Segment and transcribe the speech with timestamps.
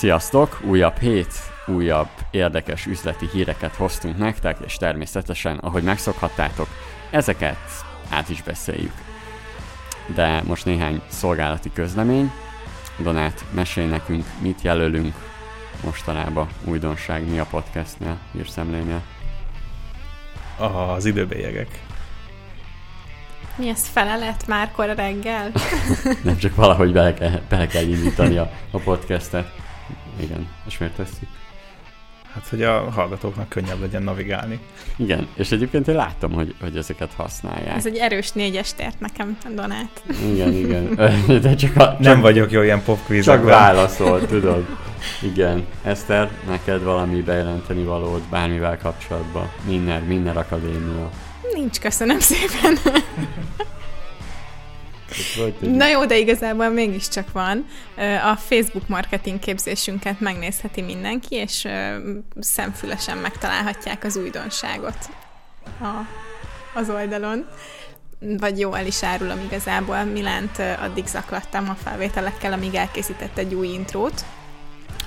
[0.00, 0.60] Sziasztok!
[0.64, 1.32] Újabb hét,
[1.66, 6.66] újabb érdekes üzleti híreket hoztunk nektek, és természetesen, ahogy megszokhattátok,
[7.10, 7.56] ezeket
[8.10, 8.92] át is beszéljük.
[10.14, 12.32] De most néhány szolgálati közlemény.
[12.98, 15.14] Donát, mesél nekünk, mit jelölünk
[15.84, 19.02] mostanában újdonság, mi a podcastnél, hírszemlénél.
[20.58, 21.82] Az időbélyegek.
[23.56, 25.50] Mi ez felelet már kora reggel?
[26.22, 29.59] Nem csak valahogy bele kell, bele kell indítani a, a podcastet.
[30.20, 31.28] Igen, és miért tesszük?
[32.34, 34.60] Hát, hogy a hallgatóknak könnyebb legyen navigálni.
[34.96, 37.76] Igen, és egyébként én láttam, hogy, hogy ezeket használják.
[37.76, 40.02] Ez egy erős négyes tért nekem, Donát.
[40.32, 40.94] Igen, igen.
[41.42, 43.46] De csak a, csak, Nem vagyok jó ilyen popkvízekben.
[43.46, 44.66] csak válaszol, tudod.
[45.22, 45.66] Igen.
[45.82, 49.50] Eszter, neked valami bejelenteni valód bármivel kapcsolatban?
[49.66, 51.10] Minden, minden akadémia.
[51.54, 52.76] Nincs, köszönöm szépen.
[55.58, 57.66] Na jó, de igazából mégiscsak van.
[58.32, 61.68] A Facebook marketing képzésünket megnézheti mindenki, és
[62.40, 65.10] szemfülesen megtalálhatják az újdonságot
[65.80, 66.06] a,
[66.74, 67.46] az oldalon.
[68.18, 70.04] Vagy jó, el is árulom igazából.
[70.04, 74.24] Milánt addig zaklattam a felvételekkel, amíg elkészített egy új intrót.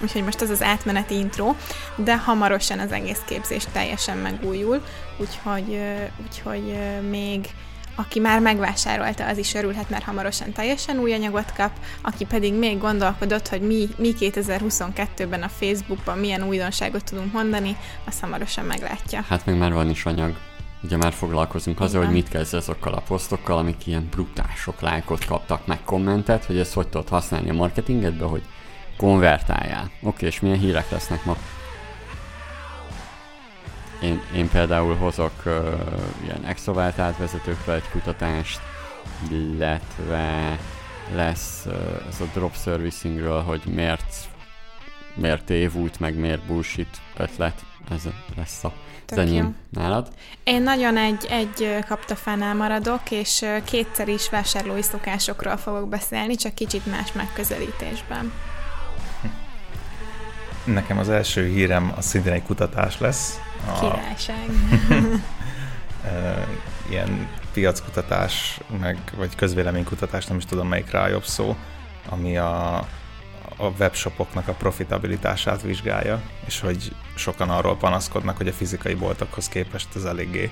[0.02, 1.56] Úgyhogy most ez az átmeneti intro,
[1.96, 4.84] de hamarosan az egész képzés teljesen megújul,
[5.18, 5.80] úgyhogy,
[6.26, 6.78] úgyhogy
[7.10, 7.50] még
[7.96, 12.78] aki már megvásárolta, az is örülhet, mert hamarosan teljesen új anyagot kap, aki pedig még
[12.78, 19.26] gondolkodott, hogy mi, mi 2022-ben a Facebookban milyen újdonságot tudunk mondani, azt hamarosan meglátja.
[19.28, 20.36] Hát meg már van is anyag.
[20.84, 25.68] Ugye már foglalkozunk azzal, hogy mit kezd azokkal a posztokkal, amik ilyen brutások lájkot kaptak,
[25.68, 28.44] meg kommentet, hogy ezt hogy tudod használni a marketingedbe, hogy
[28.98, 29.92] konvertáljál.
[30.02, 31.38] Oké, és milyen hírek lesznek ma?
[34.04, 35.54] Én, én például hozok uh,
[36.24, 38.62] ilyen extrovált átvezetőkről egy kutatást,
[39.30, 40.60] illetve
[41.16, 41.74] lesz uh,
[42.10, 44.32] ez a drop servicingről, hogy miért
[45.16, 47.66] miért tévút, meg miért bullshit ötlet.
[47.90, 48.04] Ez
[48.36, 48.74] lesz a
[49.06, 49.38] Tök az jó.
[49.38, 50.08] enyém nálad.
[50.44, 56.86] Én nagyon egy, egy kaptafánál maradok, és kétszer is vásárlói szokásokról fogok beszélni, csak kicsit
[56.86, 58.32] más megközelítésben.
[60.64, 63.40] Nekem az első hírem az szintén egy kutatás lesz.
[63.68, 64.50] A, Királyság.
[66.90, 71.56] ilyen piackutatás, meg, vagy közvéleménykutatás, nem is tudom melyik rá jobb szó,
[72.10, 72.76] ami a,
[73.58, 79.88] a webshopoknak a profitabilitását vizsgálja, és hogy sokan arról panaszkodnak, hogy a fizikai boltokhoz képest
[79.96, 80.50] ez eléggé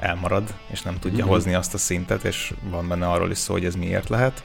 [0.00, 1.32] elmarad, és nem tudja Mhm.
[1.32, 4.42] hozni azt a szintet, és van benne arról is szó, hogy ez miért lehet.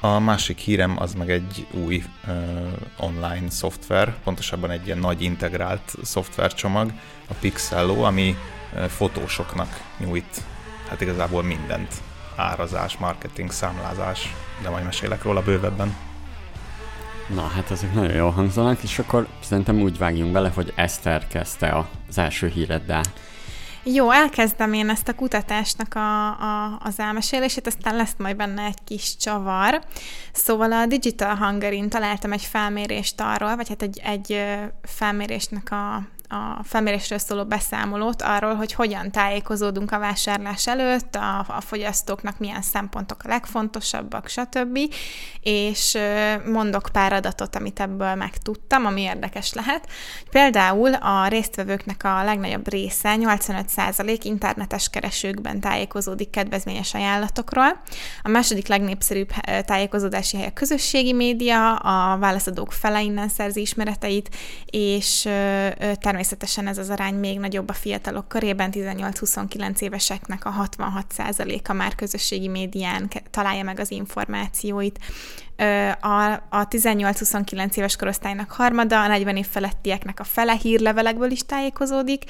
[0.00, 2.34] A másik hírem az meg egy új uh,
[2.96, 6.92] online szoftver, pontosabban egy ilyen nagy integrált szoftvercsomag,
[7.28, 8.36] a Pixello, ami
[8.74, 10.42] uh, fotósoknak nyújt
[10.88, 11.94] hát igazából mindent.
[12.36, 15.96] Árazás, marketing, számlázás, de majd mesélek róla bővebben.
[17.34, 21.86] Na, hát ezek nagyon jól hangzanak, és akkor szerintem úgy vágjunk bele, hogy Eszter kezdte
[22.08, 23.02] az első híreddel.
[23.88, 28.84] Jó, elkezdem én ezt a kutatásnak a, a, az elmesélését, aztán lesz majd benne egy
[28.84, 29.82] kis csavar.
[30.32, 34.44] Szóval a Digital Hungary-n találtam egy felmérést arról, vagy hát egy, egy
[34.82, 41.60] felmérésnek a a felmérésről szóló beszámolót arról, hogy hogyan tájékozódunk a vásárlás előtt, a, a
[41.60, 44.78] fogyasztóknak milyen szempontok a legfontosabbak, stb.
[45.40, 45.98] És
[46.44, 49.88] mondok pár adatot, amit ebből megtudtam, ami érdekes lehet.
[50.30, 57.80] Például a résztvevőknek a legnagyobb része, 85% internetes keresőkben tájékozódik kedvezményes ajánlatokról.
[58.22, 59.30] A második legnépszerűbb
[59.64, 65.68] tájékozódási hely a közösségi média, a válaszadók fele innen szerzi ismereteit, és ö,
[66.16, 72.48] természetesen ez az arány még nagyobb a fiatalok körében, 18-29 éveseknek a 66%-a már közösségi
[72.48, 74.98] médián találja meg az információit.
[76.00, 82.22] A, a 18-29 éves korosztálynak harmada, a 40 év felettieknek a fele hírlevelekből is tájékozódik,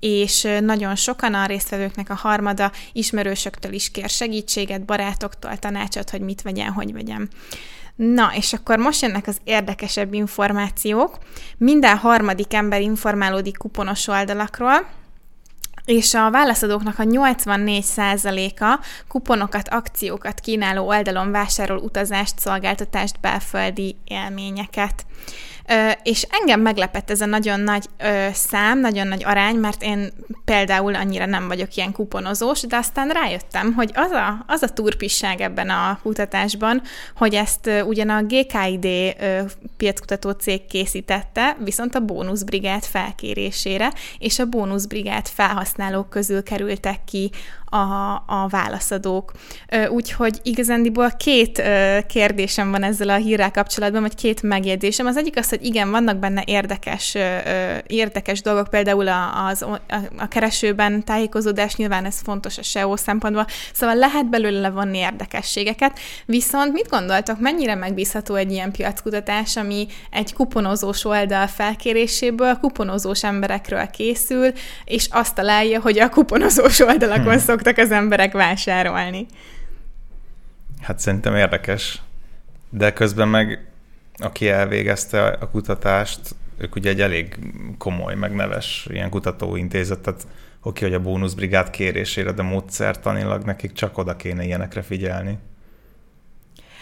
[0.00, 6.42] és nagyon sokan a résztvevőknek a harmada ismerősöktől is kér segítséget, barátoktól tanácsot, hogy mit
[6.42, 7.28] vegyen, hogy vegyen.
[7.96, 11.18] Na, és akkor most jönnek az érdekesebb információk.
[11.58, 14.86] Minden harmadik ember informálódik kuponos oldalakról,
[15.84, 25.06] és a válaszadóknak a 84%-a kuponokat, akciókat kínáló oldalon vásárol utazást, szolgáltatást, belföldi élményeket.
[26.02, 27.84] És engem meglepett ez a nagyon nagy
[28.32, 30.12] szám, nagyon nagy arány, mert én
[30.44, 35.40] például annyira nem vagyok ilyen kuponozós, de aztán rájöttem, hogy az a, az a turpisság
[35.40, 36.82] ebben a kutatásban,
[37.16, 39.16] hogy ezt ugyan a GKID
[39.76, 47.30] piackutató cég készítette, viszont a bónuszbrigád felkérésére, és a bónuszbrigád felhasználók közül kerültek ki
[47.74, 49.32] a, a válaszadók.
[49.88, 51.62] Úgyhogy igazándiból két
[52.06, 55.06] kérdésem van ezzel a hírrel kapcsolatban, vagy két megjegyzésem.
[55.06, 57.16] Az egyik az, hogy igen, vannak benne érdekes,
[57.86, 59.08] érdekes dolgok, például
[59.48, 59.80] az, a,
[60.18, 66.72] a keresőben tájékozódás, nyilván ez fontos a SEO szempontból, szóval lehet belőle levonni érdekességeket, viszont
[66.72, 74.52] mit gondoltok, mennyire megbízható egy ilyen piackutatás, ami egy kuponozós oldal felkéréséből kuponozós emberekről készül,
[74.84, 77.38] és azt találja, hogy a kuponozós oldalakon hmm.
[77.38, 79.26] szoktak az emberek vásárolni.
[80.82, 82.02] Hát szerintem érdekes,
[82.70, 83.68] de közben meg
[84.16, 86.20] aki elvégezte a kutatást,
[86.58, 87.38] ők ugye egy elég
[87.78, 90.26] komoly, meg neves ilyen kutatóintézet, tehát
[90.62, 95.38] oké, hogy a bónuszbrigád kérésére, de módszertanilag nekik csak oda kéne ilyenekre figyelni.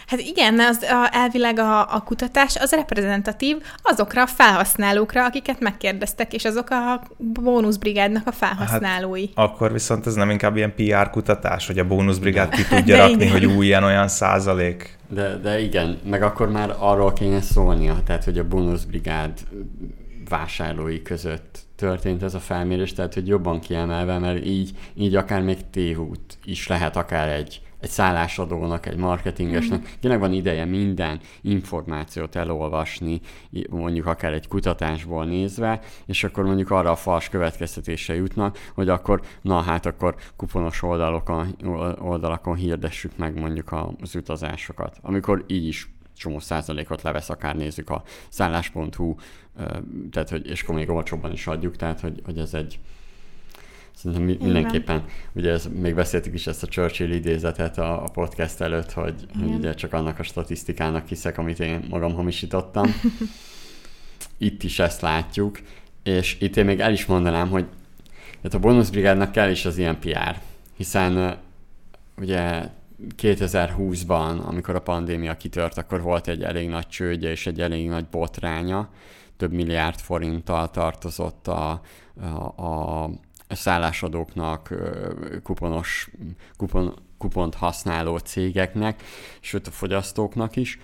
[0.07, 6.33] Hát igen, az a, elvileg a, a kutatás az reprezentatív azokra a felhasználókra, akiket megkérdeztek,
[6.33, 9.25] és azok a bónuszbrigádnak a felhasználói.
[9.35, 13.13] Hát, akkor viszont ez nem inkább ilyen PR kutatás, hogy a bónuszbrigád ki tudja rakni,
[13.13, 13.31] igen.
[13.31, 14.97] hogy új ilyen-olyan százalék.
[15.09, 19.31] De, de igen, meg akkor már arról kéne szólnia, tehát hogy a bónuszbrigád
[20.29, 25.57] vásárlói között történt ez a felmérés, tehát hogy jobban kiemelve, mert így, így akár még
[25.71, 29.91] tévút is lehet akár egy egy szállásadónak, egy marketingesnek, mm.
[29.99, 33.21] tényleg van ideje minden információt elolvasni,
[33.69, 39.21] mondjuk akár egy kutatásból nézve, és akkor mondjuk arra a fals következtetése jutnak, hogy akkor,
[39.41, 41.55] na hát akkor kuponos oldalokon,
[41.99, 48.03] oldalakon hirdessük meg mondjuk az utazásokat, amikor így is csomó százalékot levesz, akár nézzük a
[48.29, 49.15] szállás.hu,
[50.11, 52.79] tehát hogy, és akkor még olcsóbban is adjuk, tehát hogy, hogy ez egy,
[53.95, 55.03] Szerintem mindenképpen,
[55.33, 59.53] ugye ez, még beszéltük is ezt a Churchill idézetet a, a podcast előtt, hogy, hogy
[59.53, 62.95] ugye csak annak a statisztikának hiszek, amit én magam hamisítottam.
[64.37, 65.59] Itt is ezt látjuk,
[66.03, 67.65] és itt én még el is mondanám, hogy
[68.43, 70.39] hát a bónuszbrigádnak kell is az ilyen PR,
[70.75, 71.37] hiszen
[72.17, 72.69] ugye
[73.17, 78.05] 2020-ban, amikor a pandémia kitört, akkor volt egy elég nagy csődje és egy elég nagy
[78.05, 78.89] botránya,
[79.37, 81.81] több milliárd forinttal tartozott a,
[82.21, 83.09] a, a
[83.55, 84.73] szállásadóknak,
[85.43, 86.09] kuponos,
[86.57, 89.03] kupon, kupont használó cégeknek,
[89.39, 90.79] sőt a fogyasztóknak is,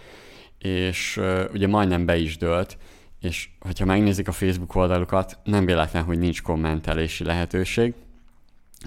[0.57, 1.21] és
[1.53, 2.77] ugye majdnem be is dőlt,
[3.21, 7.93] és hogyha megnézik a Facebook oldalukat, nem véletlen, hogy nincs kommentelési lehetőség,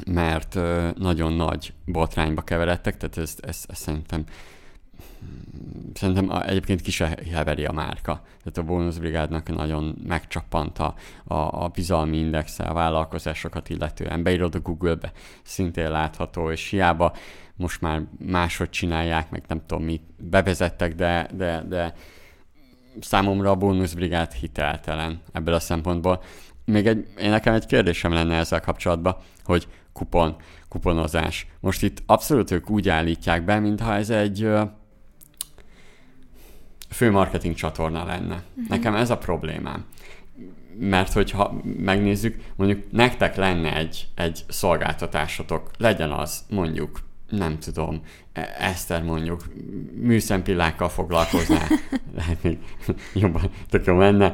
[0.06, 0.54] mert
[0.98, 4.24] nagyon nagy botrányba keveredtek, tehát ezt, ezt, ezt szerintem
[5.94, 8.22] szerintem egyébként ki se heveri a márka.
[8.24, 14.22] Tehát a bónuszbrigádnak nagyon megcsappant a, a, a bizalmi indexe a vállalkozásokat illetően.
[14.22, 17.12] Beírod a Google-be, szintén látható, és hiába
[17.56, 21.94] most már máshogy csinálják, meg nem tudom mit bevezettek, de, de, de
[23.00, 26.22] számomra a bónuszbrigád hiteltelen ebből a szempontból.
[26.64, 30.36] Még egy, én nekem egy kérdésem lenne ezzel kapcsolatban, hogy kupon,
[30.68, 31.46] kuponozás.
[31.60, 34.48] Most itt abszolút ők úgy állítják be, mintha ez egy
[36.92, 38.34] fő marketing csatorna lenne.
[38.34, 38.68] Uh-huh.
[38.68, 39.84] Nekem ez a problémám.
[40.78, 47.00] Mert hogyha megnézzük, mondjuk nektek lenne egy, egy szolgáltatásotok, legyen az mondjuk
[47.32, 48.00] nem tudom,
[48.32, 49.44] e- Eszter mondjuk
[49.94, 51.66] műszempillákkal foglalkoznál,
[52.16, 52.58] lehet még
[53.14, 54.32] jobban tök jó menne,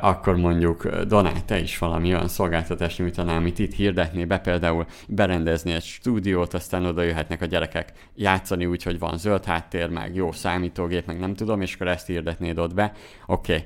[0.00, 5.72] akkor mondjuk Donát, te is valami olyan szolgáltatást nyújtanál, amit itt hirdetné be, például berendezni
[5.72, 10.32] egy stúdiót, aztán oda jöhetnek a gyerekek játszani úgy, hogy van zöld háttér, meg jó
[10.32, 12.92] számítógép, meg nem tudom, és akkor ezt hirdetnéd ott be.
[13.26, 13.64] Oké, okay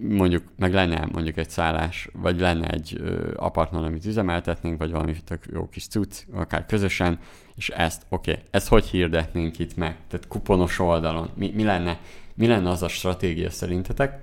[0.00, 5.16] mondjuk meg lenne mondjuk egy szállás, vagy lenne egy ö, apartman, amit üzemeltetnénk, vagy valami
[5.24, 7.18] tök jó kis cucc, akár közösen,
[7.54, 9.96] és ezt, oké, okay, ezt hogy hirdetnénk itt meg?
[10.08, 11.30] Tehát kuponos oldalon.
[11.34, 11.98] Mi, mi, lenne,
[12.34, 14.22] mi lenne az a stratégia szerintetek,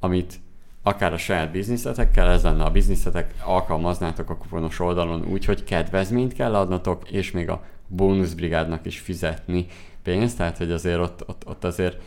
[0.00, 0.40] amit
[0.82, 6.32] akár a saját bizniszetekkel, ez lenne a bizniszetek, alkalmaznátok a kuponos oldalon úgy, hogy kedvezményt
[6.32, 9.66] kell adnatok, és még a bónuszbrigádnak is fizetni
[10.02, 12.02] pénzt, tehát hogy azért ott, ott, ott azért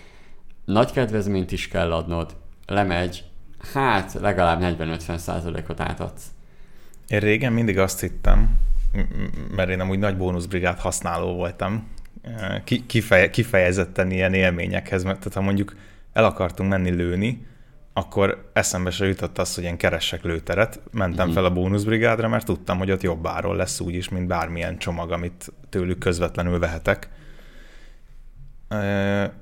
[0.65, 2.36] nagy kedvezményt is kell adnod,
[2.67, 3.24] lemegy,
[3.74, 6.24] hát legalább 40-50 százalékot átadsz.
[7.07, 8.59] Én régen mindig azt hittem,
[9.55, 11.88] mert én amúgy nagy bónuszbrigád használó voltam,
[12.86, 15.75] kifeje, kifejezetten ilyen élményekhez, mert tehát ha mondjuk
[16.13, 17.45] el akartunk menni lőni,
[17.93, 21.31] akkor eszembe se jutott az, hogy én keressek lőteret, mentem mm.
[21.31, 25.53] fel a bónuszbrigádra, mert tudtam, hogy ott jobb áron lesz úgyis, mint bármilyen csomag, amit
[25.69, 27.09] tőlük közvetlenül vehetek.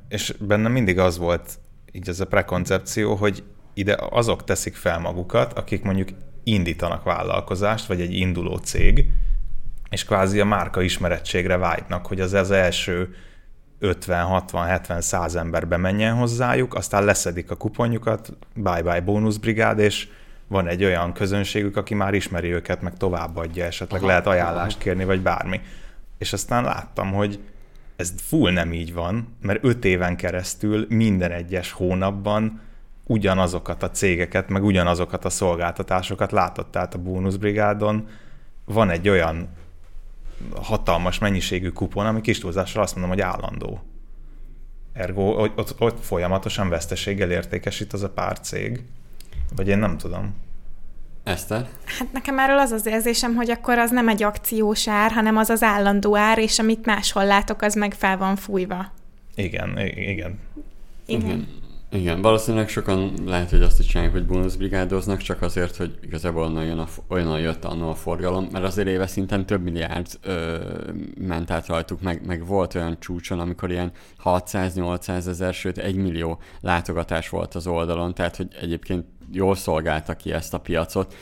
[0.08, 1.58] És bennem mindig az volt
[1.96, 6.10] így ez a prekoncepció, hogy ide azok teszik fel magukat, akik mondjuk
[6.44, 9.12] indítanak vállalkozást, vagy egy induló cég,
[9.90, 13.16] és kvázi a márka ismerettségre vágynak, hogy az az első
[13.80, 20.08] 50, 60, 70, 100 ember bemenjen hozzájuk, aztán leszedik a kuponjukat, bye-bye bónuszbrigád, és
[20.48, 25.06] van egy olyan közönségük, aki már ismeri őket, meg továbbadja, esetleg aha, lehet ajánlást kérni,
[25.06, 25.62] vagy bármi.
[26.18, 27.40] És aztán láttam, hogy
[27.96, 32.62] ez full nem így van, mert öt éven keresztül minden egyes hónapban
[33.04, 36.72] ugyanazokat a cégeket, meg ugyanazokat a szolgáltatásokat látott.
[36.72, 38.08] Tehát a bónuszbrigádon
[38.66, 39.48] van egy olyan
[40.56, 43.84] hatalmas mennyiségű kupon, ami kis túlzással azt mondom, hogy állandó.
[44.94, 48.84] Ergo ott, ott folyamatosan veszteséggel értékesít az a pár cég.
[49.56, 50.36] Vagy én nem tudom.
[51.26, 51.68] Eszter?
[51.86, 55.50] Hát nekem erről az az érzésem, hogy akkor az nem egy akciós ár, hanem az
[55.50, 58.92] az állandó ár, és amit máshol látok, az meg fel van fújva.
[59.36, 60.08] Igen, igen.
[60.08, 60.40] Igen.
[61.06, 61.48] igen.
[61.96, 66.66] Igen, valószínűleg sokan lehet, hogy azt is csinálják, hogy bónuszbrigádoznak, csak azért, hogy igazából onnan,
[66.66, 70.58] jön a, olyan jött annó a forgalom, mert azért éve szinten több milliárd ö,
[71.20, 73.92] ment át rajtuk, meg, meg volt olyan csúcson, amikor ilyen
[74.24, 80.34] 600-800 ezer, sőt 1 millió látogatás volt az oldalon, tehát hogy egyébként jól szolgálta ki
[80.34, 81.16] ezt a piacot,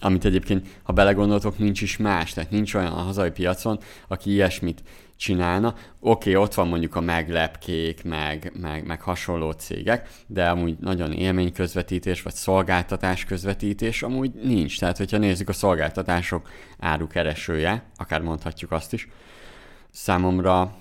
[0.00, 4.82] amit egyébként, ha belegondoltok, nincs is más, tehát nincs olyan a hazai piacon, aki ilyesmit
[5.16, 5.74] csinálna.
[6.00, 11.12] Oké, okay, ott van mondjuk a meglepkék, meg, meg, meg hasonló cégek, de amúgy nagyon
[11.12, 14.78] élményközvetítés, vagy szolgáltatás közvetítés amúgy nincs.
[14.78, 16.48] Tehát, hogyha nézzük a szolgáltatások
[16.78, 19.08] árukeresője, akár mondhatjuk azt is,
[19.90, 20.76] számomra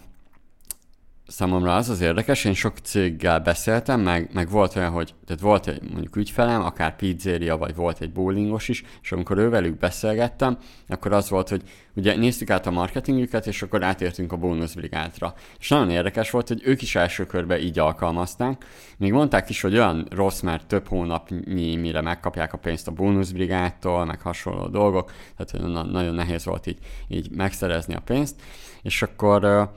[1.27, 5.67] számomra az az érdekes, én sok céggel beszéltem, meg, meg volt olyan, hogy tehát volt
[5.67, 11.13] egy mondjuk ügyfelem, akár pizzeria, vagy volt egy bowlingos is, és amikor ővelük beszélgettem, akkor
[11.13, 11.61] az volt, hogy
[11.95, 15.33] ugye néztük át a marketingüket, és akkor átértünk a bónuszbrigádra.
[15.59, 18.65] És nagyon érdekes volt, hogy ők is első körben így alkalmazták.
[18.97, 24.05] Még mondták is, hogy olyan rossz, mert több hónapnyi, mire megkapják a pénzt a bónuszbrigádtól,
[24.05, 28.41] meg hasonló dolgok, tehát nagyon nehéz volt így, így megszerezni a pénzt.
[28.81, 29.71] És akkor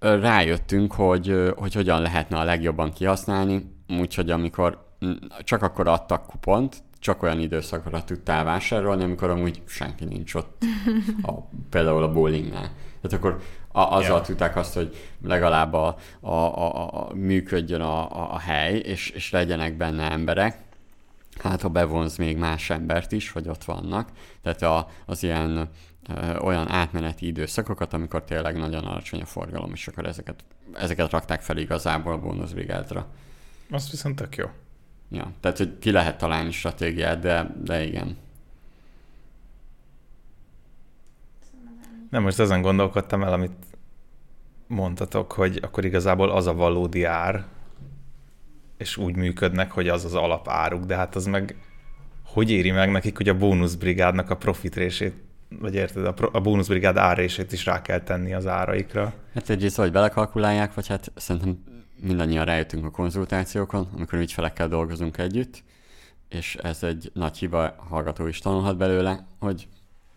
[0.00, 4.88] rájöttünk, hogy, hogy hogyan lehetne a legjobban kihasználni, úgyhogy amikor
[5.44, 10.62] csak akkor adtak kupont, csak olyan időszakra tudtál vásárolni, amikor amúgy senki nincs ott,
[11.22, 11.32] a,
[11.70, 12.70] például a bowlingnál.
[13.00, 13.40] Tehát akkor
[13.72, 14.22] a, azzal yeah.
[14.26, 19.30] tudták azt, hogy legalább a, a, a, a működjön a, a, a hely, és, és
[19.30, 20.58] legyenek benne emberek.
[21.38, 24.08] Hát ha bevonz még más embert is, hogy ott vannak.
[24.42, 25.68] Tehát a, az ilyen
[26.40, 31.56] olyan átmeneti időszakokat, amikor tényleg nagyon alacsony a forgalom, és akkor ezeket, ezeket rakták fel
[31.56, 33.06] igazából a bónuszbrigádra.
[33.70, 34.46] Az viszont tök jó.
[35.10, 38.16] Ja, tehát, hogy ki lehet találni stratégiát, de, de igen.
[42.10, 43.52] Nem, most ezen gondolkodtam el, amit
[44.66, 47.46] mondtatok, hogy akkor igazából az a valódi ár,
[48.76, 51.56] és úgy működnek, hogy az az alapáruk, de hát az meg
[52.32, 55.14] hogy éri meg nekik, hogy a bónuszbrigádnak a profitrését
[55.58, 59.12] vagy érted, a, a bónuszbrigád árését is rá kell tenni az áraikra.
[59.34, 61.64] Hát egyrészt, hogy belekalkulálják, vagy hát szerintem
[62.00, 65.62] mindannyian rájöttünk a konzultációkon, amikor ügyfelekkel dolgozunk együtt,
[66.28, 69.68] és ez egy nagy hiba, hallgató is tanulhat belőle, hogy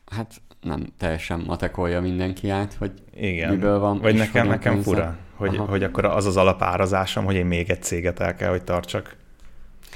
[0.06, 3.50] hát nem teljesen matekolja mindenki át, hogy Igen.
[3.50, 4.00] miből van.
[4.00, 8.20] Vagy nekem, nekem fura, hogy, hogy akkor az az alapárazásom, hogy én még egy céget
[8.20, 9.16] el kell, hogy tartsak.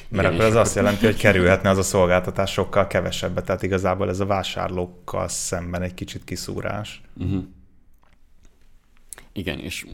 [0.10, 4.10] Mert Igen, akkor az azt jelenti, hogy kerülhetne az a szolgáltatás sokkal kevesebbet, tehát igazából
[4.10, 7.02] ez a vásárlókkal szemben egy kicsit kiszúrás.
[7.18, 7.44] Uh-huh.
[9.34, 9.86] Igen, és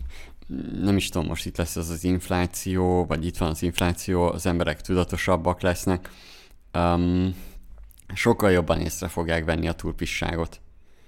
[0.81, 4.45] nem is tudom, most itt lesz az az infláció, vagy itt van az infláció, az
[4.45, 6.09] emberek tudatosabbak lesznek,
[6.73, 7.35] um,
[8.13, 10.61] sokkal jobban észre fogják venni a túlpisságot.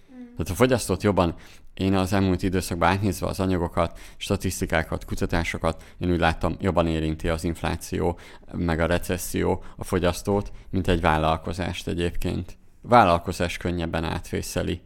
[0.08, 1.36] Tehát a fogyasztót jobban
[1.75, 7.44] én az elmúlt időszakban átnézve az anyagokat, statisztikákat, kutatásokat, én úgy láttam, jobban érinti az
[7.44, 8.20] infláció,
[8.53, 12.58] meg a recesszió a fogyasztót, mint egy vállalkozást egyébként.
[12.82, 14.82] Vállalkozás könnyebben átvészeli,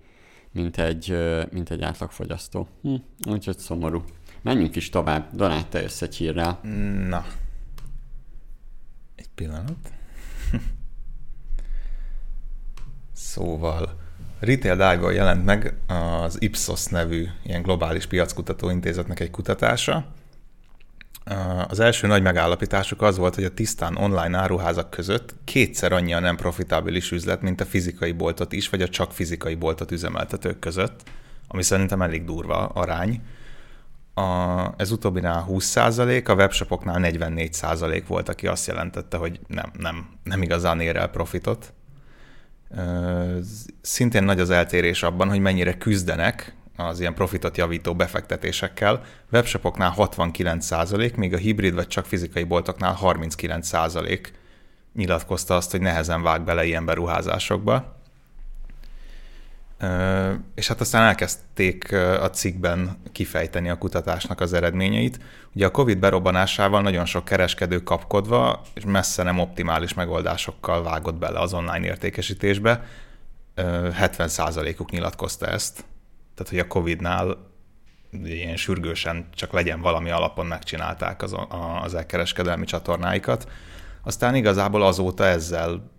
[0.51, 1.17] mint egy,
[1.51, 2.67] mint egy átlagfogyasztó.
[2.81, 2.95] Hm,
[3.29, 4.03] úgyhogy szomorú.
[4.41, 5.35] Menjünk is tovább.
[5.35, 6.59] Donát, te jössz egy hírrel.
[7.07, 7.25] Na.
[9.15, 9.93] Egy pillanat.
[13.13, 14.08] szóval
[14.39, 20.05] Retail Dive-val jelent meg az Ipsos nevű ilyen globális piackutató intézetnek egy kutatása.
[21.67, 26.19] Az első nagy megállapításuk az volt, hogy a tisztán online áruházak között kétszer annyi a
[26.19, 31.03] nem profitábilis üzlet, mint a fizikai boltot is, vagy a csak fizikai boltot üzemeltetők között,
[31.47, 33.21] ami szerintem elég durva arány.
[34.13, 34.21] A,
[34.77, 40.79] ez utóbbinál 20%, a webshopoknál 44% volt, aki azt jelentette, hogy nem, nem, nem igazán
[40.79, 41.73] ér el profitot.
[43.81, 49.01] Szintén nagy az eltérés abban, hogy mennyire küzdenek az ilyen profitot javító befektetésekkel.
[49.31, 54.25] Webshopoknál 69%, míg a hibrid vagy csak fizikai boltoknál 39%
[54.93, 57.98] nyilatkozta azt, hogy nehezen vág bele ilyen beruházásokba.
[60.55, 65.19] És hát aztán elkezdték a cikkben kifejteni a kutatásnak az eredményeit.
[65.55, 71.39] Ugye a COVID berobbanásával nagyon sok kereskedő kapkodva, és messze nem optimális megoldásokkal vágott bele
[71.39, 72.83] az online értékesítésbe.
[73.55, 75.85] 70%-uk nyilatkozta ezt.
[76.35, 77.37] Tehát, hogy a COVID-nál
[78.23, 81.35] ilyen sürgősen csak legyen valami alapon megcsinálták az,
[81.83, 83.51] az elkereskedelmi csatornáikat.
[84.03, 85.91] Aztán igazából azóta ezzel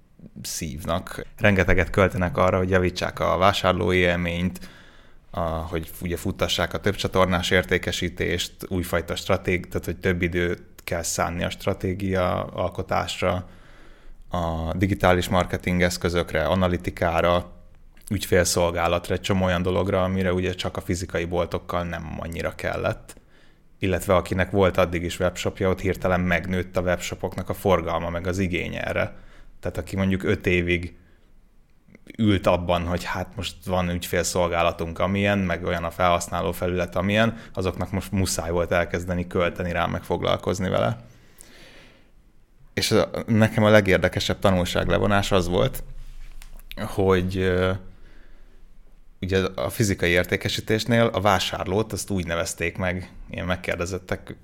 [0.42, 1.26] szívnak.
[1.36, 4.60] Rengeteget költenek arra, hogy javítsák a vásárlói élményt,
[5.30, 11.02] a, hogy ugye futtassák a több csatornás értékesítést, újfajta stratégi, tehát hogy több időt kell
[11.02, 13.48] szánni a stratégia alkotásra,
[14.30, 17.52] a digitális marketing eszközökre, analitikára,
[18.10, 23.14] ügyfélszolgálatra, egy csomó olyan dologra, amire ugye csak a fizikai boltokkal nem annyira kellett.
[23.78, 28.38] Illetve akinek volt addig is webshopja, ott hirtelen megnőtt a webshopoknak a forgalma, meg az
[28.38, 29.16] igény erre.
[29.60, 30.94] Tehát aki mondjuk öt évig
[32.18, 37.90] ült abban, hogy hát most van ügyfélszolgálatunk amilyen, meg olyan a felhasználó felület amilyen, azoknak
[37.90, 40.96] most muszáj volt elkezdeni költeni rá, meg foglalkozni vele.
[42.74, 42.94] És
[43.26, 45.82] nekem a legérdekesebb tanulság levonás az volt,
[46.76, 47.52] hogy
[49.20, 54.36] ugye a fizikai értékesítésnél a vásárlót azt úgy nevezték meg, ilyen megkérdezettek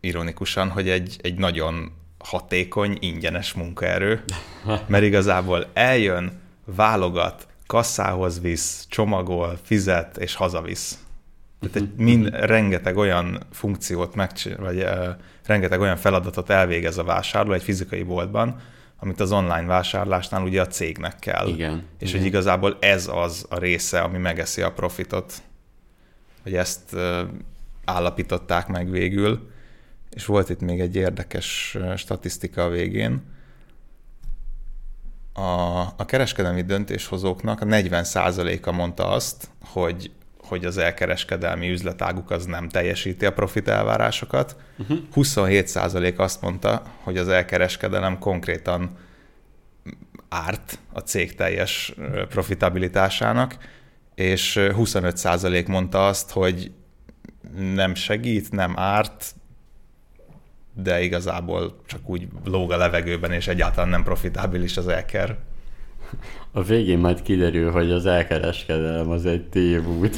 [0.00, 1.92] ironikusan, hogy egy, egy nagyon
[2.24, 4.24] hatékony, ingyenes munkaerő,
[4.86, 10.98] mert igazából eljön, válogat, kasszához visz, csomagol, fizet és hazavisz.
[11.60, 15.08] Tehát egy mind, rengeteg olyan funkciót megcsinál, vagy uh,
[15.46, 18.60] rengeteg olyan feladatot elvégez a vásárló egy fizikai boltban,
[18.98, 21.48] amit az online vásárlásnál ugye a cégnek kell.
[21.48, 21.84] Igen.
[21.98, 22.20] És igen.
[22.20, 25.42] hogy igazából ez az a része, ami megeszi a profitot.
[26.42, 27.20] Hogy ezt uh,
[27.84, 29.52] állapították meg végül.
[30.14, 33.22] És volt itt még egy érdekes statisztika a végén.
[35.32, 42.68] A, a kereskedelmi döntéshozóknak a 40%-a mondta azt, hogy, hogy az elkereskedelmi üzletáguk az nem
[42.68, 44.56] teljesíti a profit elvárásokat.
[44.78, 44.98] Uh-huh.
[45.14, 48.96] 27% azt mondta, hogy az elkereskedelem konkrétan
[50.28, 51.94] árt a cég teljes
[52.28, 53.56] profitabilitásának,
[54.14, 56.72] és 25% mondta azt, hogy
[57.74, 59.34] nem segít, nem árt,
[60.74, 65.36] de igazából csak úgy lóg a levegőben, és egyáltalán nem profitábilis az elker.
[66.52, 70.16] A végén majd kiderül, hogy az elkereskedelem az egy tévút.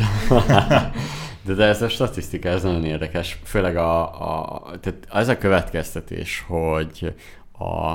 [1.47, 3.39] de, de ez a statisztika, ez nagyon érdekes.
[3.45, 7.15] Főleg a, a, tehát ez a következtetés, hogy
[7.59, 7.91] a,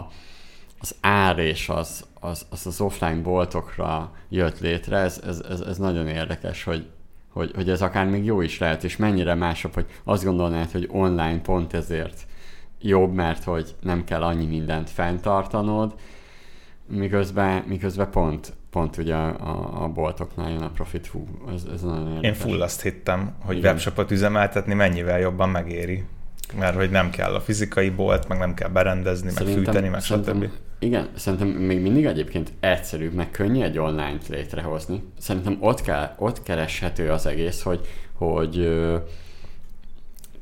[0.79, 5.77] az ár és az, az, az, az offline boltokra jött létre, ez, ez, ez, ez
[5.77, 6.85] nagyon érdekes, hogy,
[7.29, 10.87] hogy, hogy ez akár még jó is lehet, és mennyire másabb, hogy azt gondolnád, hogy
[10.91, 12.25] online pont ezért
[12.81, 15.93] jobb, mert hogy nem kell annyi mindent fenntartanod,
[16.87, 22.07] miközben, miközben pont, pont ugye a, a, boltoknál jön a profit, hú, ez, ez nagyon
[22.07, 22.27] érdekes.
[22.27, 23.71] Én full azt hittem, hogy Igen.
[23.71, 26.03] webshopot üzemeltetni mennyivel jobban megéri.
[26.57, 30.01] Mert hogy nem kell a fizikai bolt, meg nem kell berendezni, szerintem, meg fűteni, meg
[30.01, 30.49] stb.
[30.79, 35.03] Igen, szerintem még mindig egyébként egyszerűbb, meg könnyű egy online-t létrehozni.
[35.19, 38.55] Szerintem ott, kell, ott kereshető az egész, hogy, hogy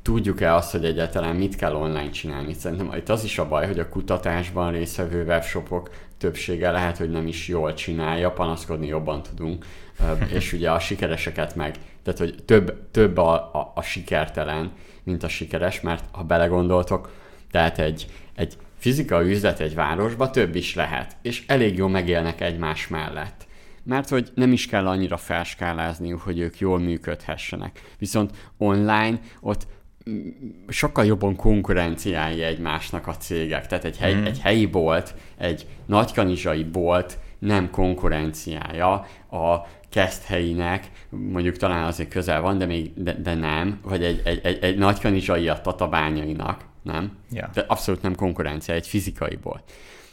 [0.09, 2.53] tudjuk-e azt, hogy egyáltalán mit kell online csinálni.
[2.53, 7.27] Szerintem itt az is a baj, hogy a kutatásban részvevő webshopok többsége lehet, hogy nem
[7.27, 9.65] is jól csinálja, panaszkodni jobban tudunk,
[10.37, 14.71] és ugye a sikereseket meg, tehát hogy több, több a, a, a sikertelen,
[15.03, 17.11] mint a sikeres, mert ha belegondoltok,
[17.51, 22.87] tehát egy, egy fizikai üzlet egy városba több is lehet, és elég jól megélnek egymás
[22.87, 23.47] mellett
[23.83, 27.81] mert hogy nem is kell annyira felskálázniuk, hogy ők jól működhessenek.
[27.97, 29.67] Viszont online ott
[30.67, 33.67] sokkal jobban konkurenciálja egymásnak a cégek.
[33.67, 34.25] Tehát egy, hely, mm.
[34.25, 38.91] egy helyi bolt, egy nagykanizsai bolt nem konkurenciája
[39.31, 44.39] a keszthelyinek, mondjuk talán azért közel van, de még de, de nem, vagy egy, egy,
[44.43, 47.17] egy, egy nagykanizsai a tatabányainak, nem?
[47.31, 47.51] Yeah.
[47.51, 49.63] De abszolút nem konkurencia, egy fizikai bolt.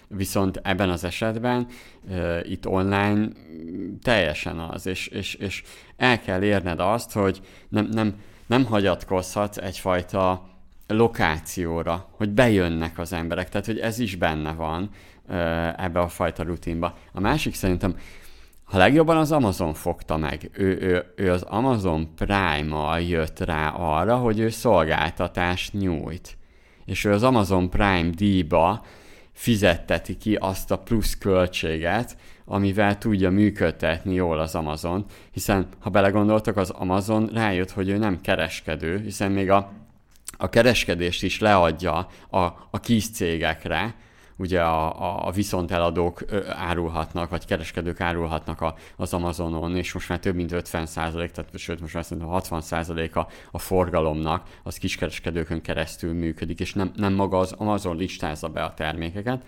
[0.09, 1.67] Viszont ebben az esetben
[2.09, 3.29] uh, itt online
[4.03, 5.63] teljesen az, és, és, és
[5.97, 8.15] el kell érned azt, hogy nem, nem,
[8.47, 10.49] nem hagyatkozhatsz egyfajta
[10.87, 14.91] lokációra, hogy bejönnek az emberek, tehát hogy ez is benne van
[15.77, 16.97] ebbe a fajta rutinba.
[17.13, 17.97] A másik szerintem,
[18.65, 24.17] ha legjobban az Amazon fogta meg, ő, ő, ő az Amazon Prime-mal jött rá arra,
[24.17, 26.37] hogy ő szolgáltatást nyújt.
[26.85, 28.85] És ő az Amazon Prime díjba
[29.33, 36.57] fizetteti ki azt a plusz költséget, amivel tudja működtetni jól az Amazon, hiszen ha belegondoltak,
[36.57, 39.73] az Amazon rájött, hogy ő nem kereskedő, hiszen még a,
[40.37, 42.39] a kereskedést is leadja a,
[42.71, 43.95] a kis cégekre,
[44.37, 50.35] ugye a, a viszonteladók árulhatnak, vagy kereskedők árulhatnak a, az Amazonon, és most már több
[50.35, 56.13] mint 50 százalék, tehát sőt most már szerintem 60 százalék a, forgalomnak, az kiskereskedőkön keresztül
[56.13, 59.45] működik, és nem, nem maga az Amazon listázza be a termékeket,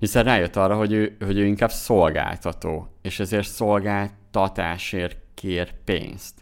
[0.00, 6.34] hiszen rájött arra, hogy ő, hogy ő inkább szolgáltató, és ezért szolgáltatásért kér pénzt.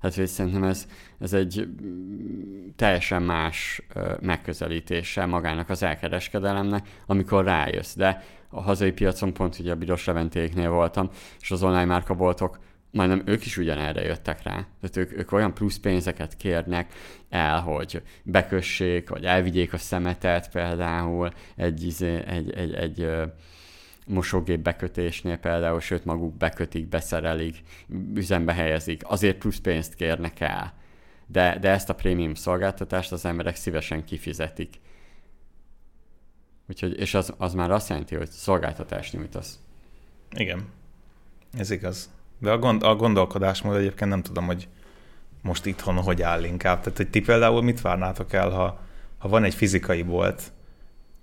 [0.00, 0.86] Hát hogy szerintem ez,
[1.18, 3.82] ez egy mm, teljesen más
[4.20, 7.94] megközelítése magának az elkereskedelemnek, amikor rájössz.
[7.94, 12.58] De a hazai piacon pont ugye a Biros Leventéknél voltam, és az online márkaboltok
[12.90, 14.52] majdnem ők is ugyanerre jöttek rá.
[14.52, 16.92] Tehát ők, ők olyan plusz pénzeket kérnek
[17.28, 23.30] el, hogy bekössék, vagy elvigyék a szemetet például egy, izé, egy, egy, egy, egy
[24.06, 27.62] mosógép bekötésnél például, sőt maguk bekötik, beszerelik,
[28.14, 30.74] üzembe helyezik, azért plusz pénzt kérnek el.
[31.26, 34.74] De, de ezt a prémium szolgáltatást az emberek szívesen kifizetik.
[36.68, 39.58] Úgyhogy, és az, az már azt jelenti, hogy szolgáltatást nyújtasz.
[40.30, 40.68] Igen,
[41.52, 42.10] ez igaz.
[42.46, 44.68] De a, gond, a gondolkodásmód egyébként nem tudom, hogy
[45.42, 46.80] most itthon hogy áll inkább.
[46.80, 48.80] Tehát, hogy ti például mit várnátok el, ha,
[49.18, 50.52] ha van egy fizikai bolt,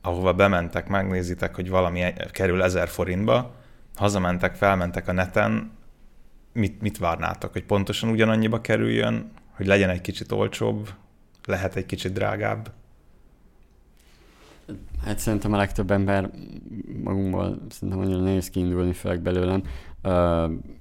[0.02, 3.56] ahova bementek, megnézitek, hogy valami e- kerül ezer forintba,
[3.96, 5.72] hazamentek, felmentek a neten,
[6.54, 7.52] mit, mit várnátok?
[7.52, 10.90] Hogy pontosan ugyanannyiba kerüljön, hogy legyen egy kicsit olcsóbb,
[11.46, 12.72] lehet egy kicsit drágább?
[15.06, 16.30] Hát szerintem a legtöbb ember
[17.04, 19.64] magunkból szerintem annyira nehéz kiindulni, főleg belőlem.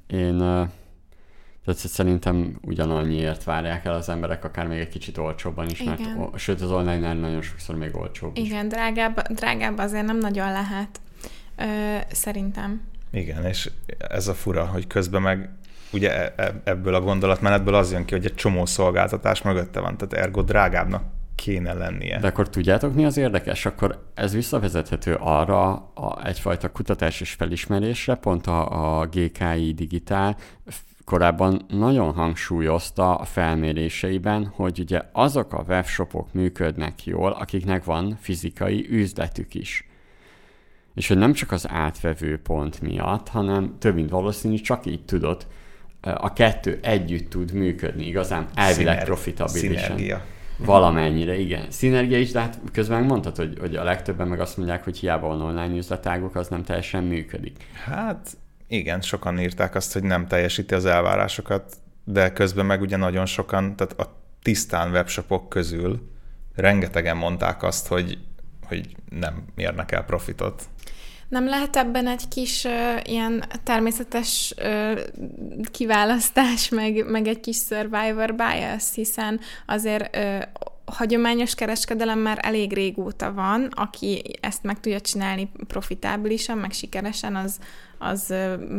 [0.06, 0.68] Én
[1.64, 6.30] tehát szerintem ugyanannyiért várják el az emberek, akár még egy kicsit olcsóbban is, mert Igen.
[6.36, 8.70] sőt az online nagyon sokszor még olcsóbb Igen, is.
[8.72, 11.00] drágább, drágább azért nem nagyon lehet,
[11.56, 12.80] ö, szerintem.
[13.10, 15.50] Igen, és ez a fura, hogy közben meg
[15.92, 19.96] ugye e, e, ebből a gondolatmenetből az jön ki, hogy egy csomó szolgáltatás mögötte van,
[19.96, 21.02] tehát ergo drágábbnak
[21.34, 22.18] kéne lennie.
[22.18, 23.66] De akkor tudjátok, mi az érdekes?
[23.66, 30.36] Akkor ez visszavezethető arra a, egyfajta kutatás és felismerésre, pont a, a GKI Digitál
[31.04, 38.86] korábban nagyon hangsúlyozta a felméréseiben, hogy ugye azok a webshopok működnek jól, akiknek van fizikai
[38.90, 39.86] üzletük is.
[40.94, 45.46] És hogy nem csak az átvevő pont miatt, hanem több mint valószínű csak így tudott,
[46.00, 49.96] a kettő együtt tud működni igazán elvileg Sziner- profitabilisan.
[49.96, 50.24] Szinergia.
[50.56, 51.70] Valamennyire, igen.
[51.70, 55.26] Szinergia is, de hát közben mondtad, hogy, hogy a legtöbben meg azt mondják, hogy hiába
[55.26, 57.66] van online üzletágok, az nem teljesen működik.
[57.84, 58.36] Hát
[58.66, 63.76] igen, sokan írták azt, hogy nem teljesíti az elvárásokat, de közben meg ugye nagyon sokan,
[63.76, 66.10] tehát a tisztán webshopok közül
[66.54, 68.18] rengetegen mondták azt, hogy,
[68.62, 70.62] hogy nem mérnek el profitot.
[71.32, 72.72] Nem lehet ebben egy kis uh,
[73.04, 75.00] ilyen természetes uh,
[75.70, 80.42] kiválasztás, meg, meg egy kis survivor bias, hiszen azért uh,
[80.84, 87.58] hagyományos kereskedelem már elég régóta van, aki ezt meg tudja csinálni profitábilisan, meg sikeresen, az,
[88.02, 88.34] az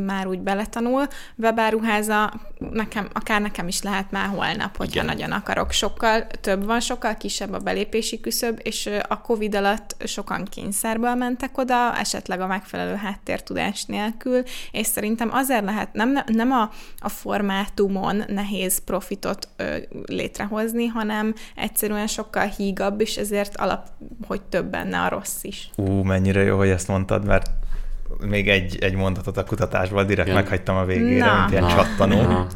[0.05, 1.07] már úgy beletanul.
[1.35, 2.33] Webáruháza
[2.71, 5.05] nekem, akár nekem is lehet már holnap, hogyha Igen.
[5.05, 5.71] nagyon akarok.
[5.71, 11.57] Sokkal több van, sokkal kisebb a belépési küszöb, és a Covid alatt sokan kényszerből mentek
[11.57, 18.23] oda, esetleg a megfelelő háttértudás nélkül, és szerintem azért lehet, nem, nem a, a formátumon
[18.27, 23.87] nehéz profitot ö, létrehozni, hanem egyszerűen sokkal hígabb, és ezért alap,
[24.27, 25.69] hogy több benne a rossz is.
[25.75, 27.49] Ú, mennyire jó, hogy ezt mondtad, mert
[28.19, 30.39] még egy, egy mondatot a kutatásból, direkt Igen.
[30.39, 31.37] meghagytam a végére, Na.
[31.39, 31.69] mint ilyen Na.
[31.69, 32.47] csattanó, Na.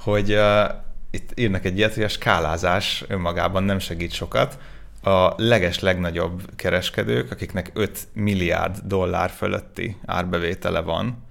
[0.00, 0.74] hogy uh,
[1.10, 4.58] itt írnak egy ilyet, hogy a skálázás önmagában nem segít sokat.
[5.02, 11.28] A leges legnagyobb kereskedők, akiknek 5 milliárd dollár fölötti árbevétele van,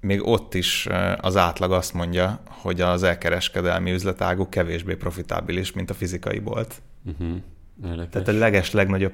[0.00, 0.88] még ott is
[1.20, 6.82] az átlag azt mondja, hogy az elkereskedelmi üzletáguk kevésbé profitábilis, mint a fizikai bolt.
[7.04, 7.36] Uh-huh.
[7.84, 8.10] Érdekes.
[8.10, 9.12] Tehát a leges legnagyobb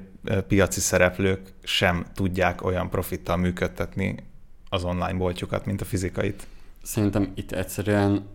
[0.49, 4.17] piaci szereplők sem tudják olyan profittal működtetni
[4.69, 6.47] az online boltjukat, mint a fizikait.
[6.83, 8.27] Szerintem itt egyszerűen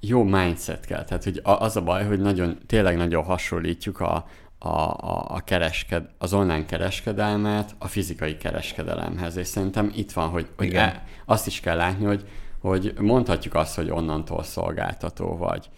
[0.00, 1.04] jó mindset kell.
[1.04, 4.26] Tehát, hogy az a baj, hogy nagyon, tényleg nagyon hasonlítjuk a,
[4.58, 10.46] a, a, a keresked, az online kereskedelmet a fizikai kereskedelemhez, és szerintem itt van, hogy,
[10.56, 12.28] hogy e, azt is kell látni, hogy,
[12.60, 15.70] hogy mondhatjuk azt, hogy onnantól szolgáltató vagy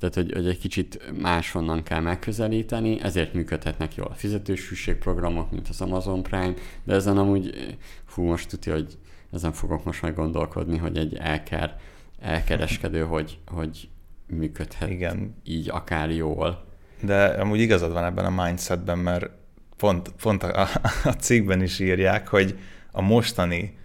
[0.00, 5.68] tehát hogy, hogy egy kicsit máshonnan kell megközelíteni, ezért működhetnek jól a fizetős programok, mint
[5.68, 8.98] az Amazon Prime, de ezen amúgy, fú, most tudja, hogy
[9.32, 11.76] ezen fogok most majd gondolkodni, hogy egy elker,
[12.20, 13.88] elkereskedő, hogy, hogy
[14.26, 15.36] működhet Igen.
[15.44, 16.64] így akár jól.
[17.02, 19.30] De amúgy igazad van ebben a mindsetben, mert
[19.76, 20.68] pont, pont a,
[21.04, 22.58] a cikkben is írják, hogy
[22.92, 23.78] a mostani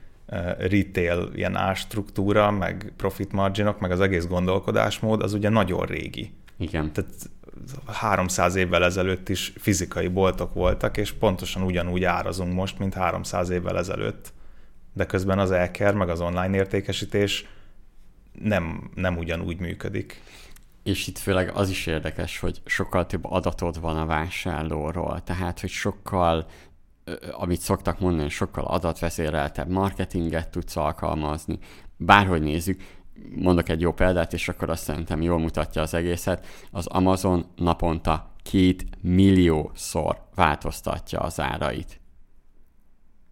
[0.57, 6.33] retail ilyen árstruktúra, meg profit marginok, meg az egész gondolkodásmód, az ugye nagyon régi.
[6.57, 6.93] Igen.
[6.93, 7.29] Tehát
[7.85, 13.77] 300 évvel ezelőtt is fizikai boltok voltak, és pontosan ugyanúgy árazunk most, mint 300 évvel
[13.77, 14.33] ezelőtt.
[14.93, 17.45] De közben az elker, meg az online értékesítés
[18.41, 20.21] nem, nem ugyanúgy működik.
[20.83, 25.69] És itt főleg az is érdekes, hogy sokkal több adatod van a vásárlóról, tehát, hogy
[25.69, 26.45] sokkal
[27.31, 31.59] amit szoktak mondani, sokkal adatvezéreltebb marketinget tudsz alkalmazni.
[31.97, 32.81] Bárhogy nézzük,
[33.35, 36.45] mondok egy jó példát, és akkor azt szerintem jól mutatja az egészet.
[36.71, 41.99] Az Amazon naponta két milliószor változtatja az árait.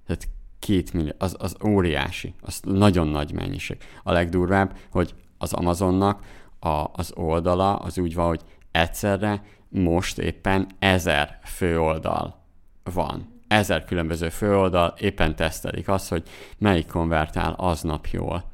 [0.05, 0.27] Tehát
[0.59, 3.77] két millió, az, az óriási, az nagyon nagy mennyiség.
[4.03, 6.25] A legdurvább, hogy az Amazonnak
[6.59, 12.41] a, az oldala az úgy van, hogy egyszerre most éppen ezer főoldal
[12.83, 16.23] van ezer különböző főoldal éppen tesztelik azt, hogy
[16.57, 18.51] melyik konvertál aznap jól,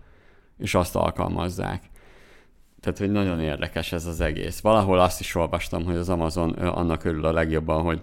[0.58, 1.84] és azt alkalmazzák.
[2.80, 4.60] Tehát, hogy nagyon érdekes ez az egész.
[4.60, 8.02] Valahol azt is olvastam, hogy az Amazon annak örül a legjobban, hogy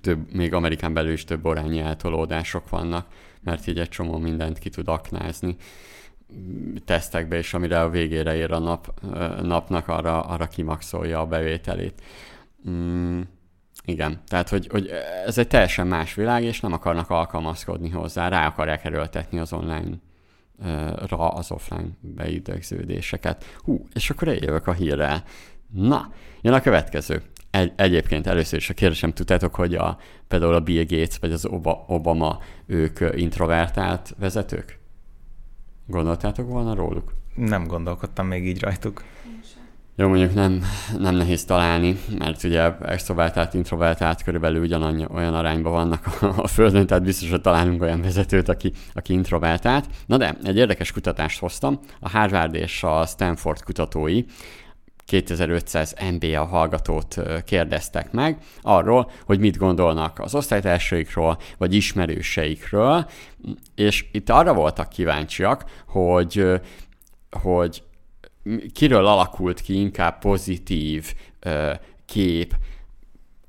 [0.00, 3.06] több, még Amerikán belül is több orányi eltolódások vannak,
[3.40, 5.56] mert így egy csomó mindent ki tud aknázni
[6.84, 9.00] tesztekbe, és amire a végére ér a nap,
[9.42, 12.02] napnak, arra, arra kimaxolja a bevételét.
[12.68, 13.20] Mm
[13.84, 14.90] igen, tehát hogy, hogy
[15.26, 19.98] ez egy teljesen más világ, és nem akarnak alkalmazkodni hozzá, rá akarják erőltetni az online
[21.08, 23.44] ra az offline beidegződéseket.
[23.64, 25.24] Hú, és akkor eljövök a hírrel.
[25.72, 27.22] Na, jön a következő.
[27.50, 31.46] Egy, egyébként először is a kérdésem, tudtátok, hogy a, például a Bill Gates vagy az
[31.86, 34.78] Obama, ők introvertált vezetők?
[35.86, 37.14] Gondoltátok volna róluk?
[37.34, 39.04] Nem gondolkodtam még így rajtuk.
[40.02, 40.62] Jó, mondjuk nem,
[40.98, 46.86] nem nehéz találni, mert ugye extrovertált, introvertált körülbelül ugyanannyi olyan arányban vannak a, a Földön,
[46.86, 49.86] tehát biztos, hogy találunk olyan vezetőt, aki, aki introvertált.
[50.06, 51.80] Na de, egy érdekes kutatást hoztam.
[52.00, 54.24] A Harvard és a Stanford kutatói
[55.04, 63.06] 2500 MBA hallgatót kérdeztek meg arról, hogy mit gondolnak az osztálytársaikról, vagy ismerőseikről,
[63.74, 66.46] és itt arra voltak kíváncsiak, hogy,
[67.30, 67.82] hogy
[68.72, 71.72] kiről alakult ki inkább pozitív ö,
[72.04, 72.54] kép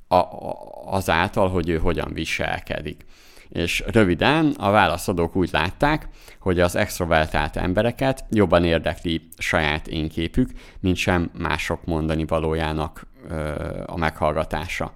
[0.07, 3.05] a, a, azáltal, hogy ő hogyan viselkedik.
[3.49, 6.07] És röviden a válaszadók úgy látták,
[6.39, 13.53] hogy az extrovertált embereket jobban érdekli saját énképük, mint sem mások mondani valójának ö,
[13.85, 14.93] a meghallgatása.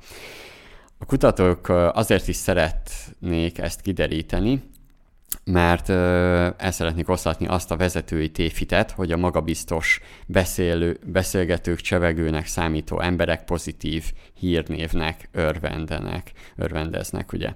[0.97, 4.61] A kutatók azért is szeretnék ezt kideríteni,
[5.47, 12.99] mert el szeretnék oszlatni azt a vezetői téfitet, hogy a magabiztos beszélő, beszélgetők, csevegőnek számító
[12.99, 14.03] emberek pozitív
[14.39, 17.53] hírnévnek örvendenek, örvendeznek, ugye.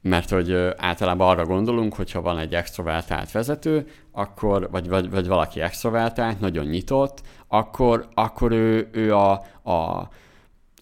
[0.00, 5.60] Mert hogy általában arra gondolunk, hogyha van egy extrovertált vezető, akkor, vagy, vagy, vagy valaki
[5.60, 10.08] extrovertált, nagyon nyitott, akkor, akkor ő, ő a, a,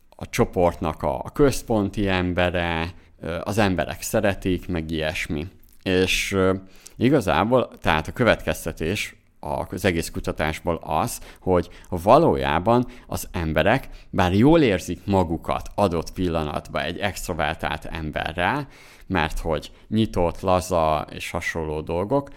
[0.08, 2.94] a csoportnak a központi embere,
[3.42, 5.46] az emberek szeretik, meg ilyesmi.
[5.84, 6.36] És
[6.96, 15.00] igazából, tehát a következtetés az egész kutatásból az, hogy valójában az emberek, bár jól érzik
[15.06, 18.68] magukat adott pillanatban egy extrovertált emberrel,
[19.06, 22.28] mert hogy nyitott, laza és hasonló dolgok,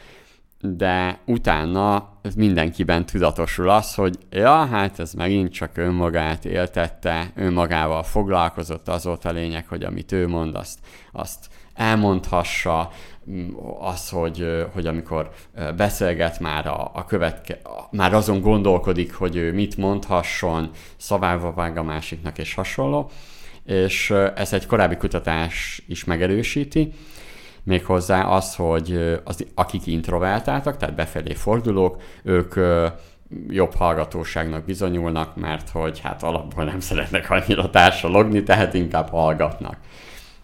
[0.61, 8.87] de utána mindenkiben tudatosul az, hogy ja, hát ez megint csak önmagát éltette, önmagával foglalkozott,
[8.87, 10.79] az volt a lényeg, hogy amit ő mond, azt,
[11.11, 12.91] azt elmondhassa,
[13.79, 15.29] az, hogy, hogy amikor
[15.75, 17.59] beszélget már a, a követke,
[17.91, 23.09] már azon gondolkodik, hogy ő mit mondhasson, szavába vág a másiknak és hasonló,
[23.65, 26.93] és ez egy korábbi kutatás is megerősíti,
[27.63, 32.55] méghozzá az, hogy az, akik introvertáltak, tehát befelé fordulók, ők
[33.49, 39.77] jobb hallgatóságnak bizonyulnak, mert hogy hát alapból nem szeretnek annyira társalogni, tehát inkább hallgatnak.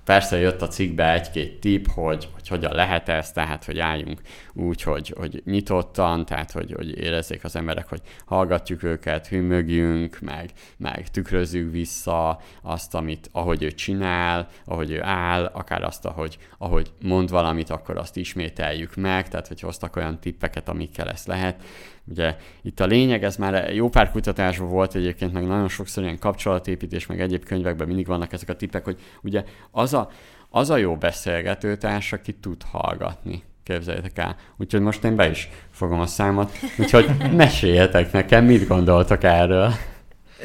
[0.03, 4.21] Persze jött a cikkbe egy-két tip, hogy, hogy hogyan lehet ez, tehát hogy álljunk
[4.53, 10.51] úgy, hogy, hogy nyitottan, tehát hogy, hogy érezzék az emberek, hogy hallgatjuk őket, hümögjünk, meg,
[10.77, 16.91] meg tükrözzük vissza azt, amit, ahogy ő csinál, ahogy ő áll, akár azt, ahogy, ahogy
[17.01, 21.63] mond valamit, akkor azt ismételjük meg, tehát hogy hoztak olyan tippeket, amikkel ezt lehet.
[22.05, 26.19] Ugye itt a lényeg, ez már jó pár kutatásban volt egyébként, meg nagyon sokszor ilyen
[26.19, 30.09] kapcsolatépítés, meg egyéb könyvekben mindig vannak ezek a tippek, hogy ugye az a,
[30.49, 33.43] az a jó beszélgetőtárs, aki tud hallgatni.
[33.63, 34.35] Képzeljétek el.
[34.57, 36.51] Úgyhogy most én be is fogom a számot.
[36.77, 39.73] Úgyhogy meséljetek nekem, mit gondoltak erről.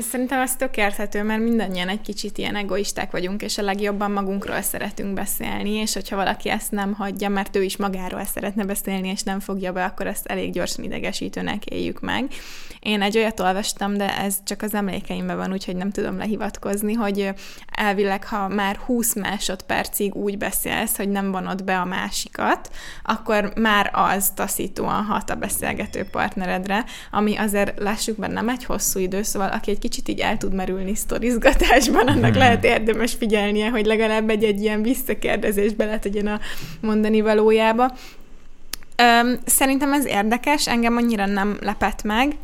[0.00, 4.62] Szerintem ez tök érthető, mert mindannyian egy kicsit ilyen egoisták vagyunk, és a legjobban magunkról
[4.62, 9.22] szeretünk beszélni, és hogyha valaki ezt nem hagyja, mert ő is magáról szeretne beszélni, és
[9.22, 12.32] nem fogja be, akkor ezt elég gyorsan idegesítőnek éljük meg.
[12.80, 17.32] Én egy olyat olvastam, de ez csak az emlékeimben van, úgyhogy nem tudom lehivatkozni, hogy
[17.72, 22.70] elvileg, ha már 20 másodpercig úgy beszélsz, hogy nem vonod be a másikat,
[23.02, 28.98] akkor már az taszítóan hat a beszélgető partneredre, ami azért lássuk be nem egy hosszú
[28.98, 32.38] idő, szóval aki egy kicsit így el tud merülni sztorizgatásban, annak hmm.
[32.38, 36.40] lehet érdemes figyelnie, hogy legalább egy-egy ilyen visszakérdezés bele tegyen a
[36.81, 37.96] mondani valójába.
[39.44, 42.37] Szerintem ez érdekes, engem annyira nem lepett meg,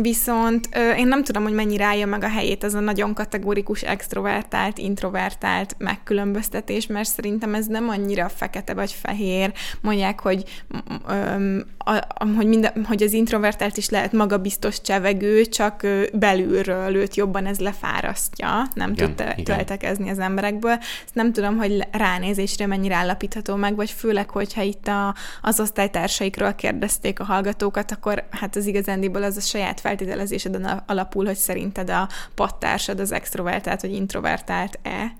[0.00, 3.82] Viszont ö, én nem tudom, hogy mennyire állja meg a helyét ez a nagyon kategórikus,
[3.82, 9.52] extrovertált, introvertált megkülönböztetés, mert szerintem ez nem annyira fekete vagy fehér.
[9.80, 10.62] Mondják, hogy,
[11.08, 17.46] ö, a, hogy, minden, hogy az introvertált is lehet magabiztos csevegő, csak belülről őt jobban
[17.46, 20.78] ez lefárasztja, nem igen, tud töltekezni az emberekből.
[21.04, 26.54] Ezt nem tudom, hogy ránézésre mennyire állapítható meg, vagy főleg, hogyha itt a, az osztálytársaikról
[26.54, 32.08] kérdezték a hallgatókat, akkor hát az igazándiból az a saját feltételezéseden alapul, hogy szerinted a
[32.34, 35.12] pattársad az extrovertált vagy introvertált-e?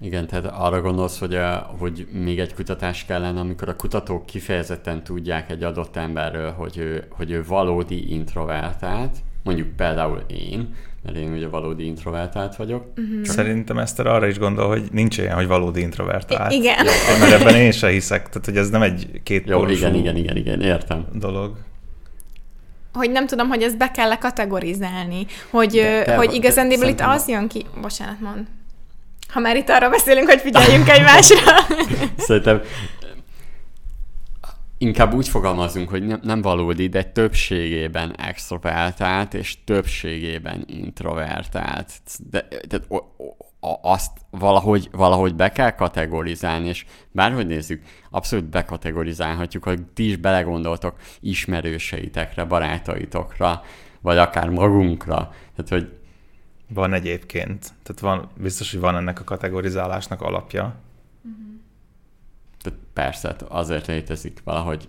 [0.00, 5.02] Igen, tehát arra gondolsz, hogy, a, hogy még egy kutatás kellene, amikor a kutatók kifejezetten
[5.04, 11.32] tudják egy adott emberről, hogy ő, hogy ő valódi introvertált, mondjuk például én, mert én
[11.32, 12.84] ugye valódi introvertált vagyok.
[12.96, 13.22] Uh-huh.
[13.22, 13.34] Csak...
[13.34, 16.52] Szerintem Eszter arra is gondol, hogy nincs ilyen, hogy valódi introvertált.
[16.52, 16.84] I- igen.
[16.84, 20.16] Jó, mert ebben én sem hiszek, tehát hogy ez nem egy két Jó, igen, igen,
[20.16, 21.06] igen, igen, értem.
[21.12, 21.56] dolog
[22.92, 27.28] hogy nem tudom, hogy ezt be kell kategorizálni, hogy, de, de, hogy igazándiból itt az
[27.28, 27.66] jön ki...
[27.80, 28.46] Bocsánat, mond.
[29.28, 31.36] Ha már itt arra beszélünk, hogy figyeljünk egymásra.
[32.16, 32.60] Szerintem
[34.78, 41.90] inkább úgy fogalmazunk, hogy nem, nem valódi, de többségében extrovertált, és többségében introvertált.
[42.30, 49.64] De, de, o, o, azt valahogy, valahogy be kell kategorizálni, és bárhogy nézzük, abszolút bekategorizálhatjuk,
[49.64, 53.62] hogy ti is belegondoltok ismerőseitekre, barátaitokra,
[54.00, 55.14] vagy akár magunkra.
[55.54, 55.98] Tehát, hogy
[56.68, 57.72] van egyébként.
[57.82, 60.74] Tehát van, biztos, hogy van ennek a kategorizálásnak alapja.
[62.62, 64.88] Tehát persze, azért létezik valahogy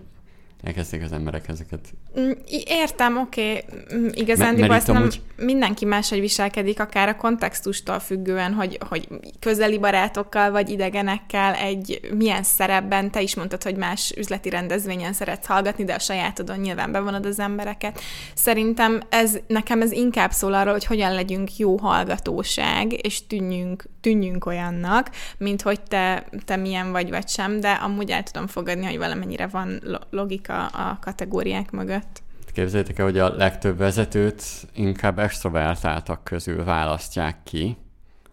[0.61, 1.93] elkezdték az emberek ezeket.
[2.19, 2.31] Mm,
[2.67, 3.51] értem, oké.
[3.51, 3.63] Okay.
[3.99, 5.21] Mm, igazándiból ezt nem úgy...
[5.35, 9.07] mindenki máshogy viselkedik, akár a kontextustól függően, hogy, hogy
[9.39, 15.45] közeli barátokkal vagy idegenekkel egy milyen szerepben, te is mondtad, hogy más üzleti rendezvényen szeretsz
[15.45, 18.01] hallgatni, de a sajátodon nyilván bevonod az embereket.
[18.33, 24.45] Szerintem ez, nekem ez inkább szól arról, hogy hogyan legyünk jó hallgatóság, és tűnjünk, tűnjünk
[24.45, 28.97] olyannak, mint hogy te, te milyen vagy, vagy sem, de amúgy el tudom fogadni, hogy
[28.97, 32.08] valamennyire van logika a, a kategóriák mögött.
[32.51, 37.77] Képzeljétek el, hogy a legtöbb vezetőt inkább extrovertáltak közül választják ki,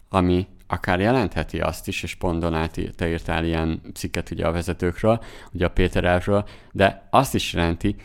[0.09, 5.23] ami akár jelentheti azt is, és pont Donát, te írtál ilyen cikket ugye a vezetőkről,
[5.51, 7.95] ugye a Péter Elvről, de azt is jelenti,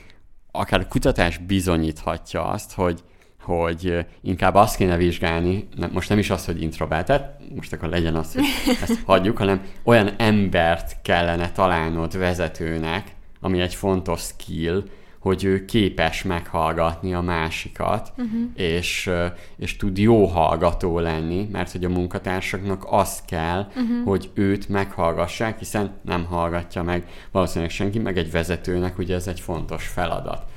[0.50, 3.02] akár a kutatás bizonyíthatja azt, hogy
[3.42, 8.14] hogy inkább azt kéne vizsgálni, nem, most nem is az, hogy introvertet, most akkor legyen
[8.14, 8.44] az, hogy
[8.82, 14.84] ezt hagyjuk, hanem olyan embert kellene találnod vezetőnek, ami egy fontos skill,
[15.22, 18.40] hogy ő képes meghallgatni a másikat, uh-huh.
[18.54, 19.10] és,
[19.56, 24.04] és tud jó hallgató lenni, mert hogy a munkatársaknak az kell, uh-huh.
[24.04, 29.40] hogy őt meghallgassák, hiszen nem hallgatja meg valószínűleg senki, meg egy vezetőnek ugye ez egy
[29.40, 30.51] fontos feladat.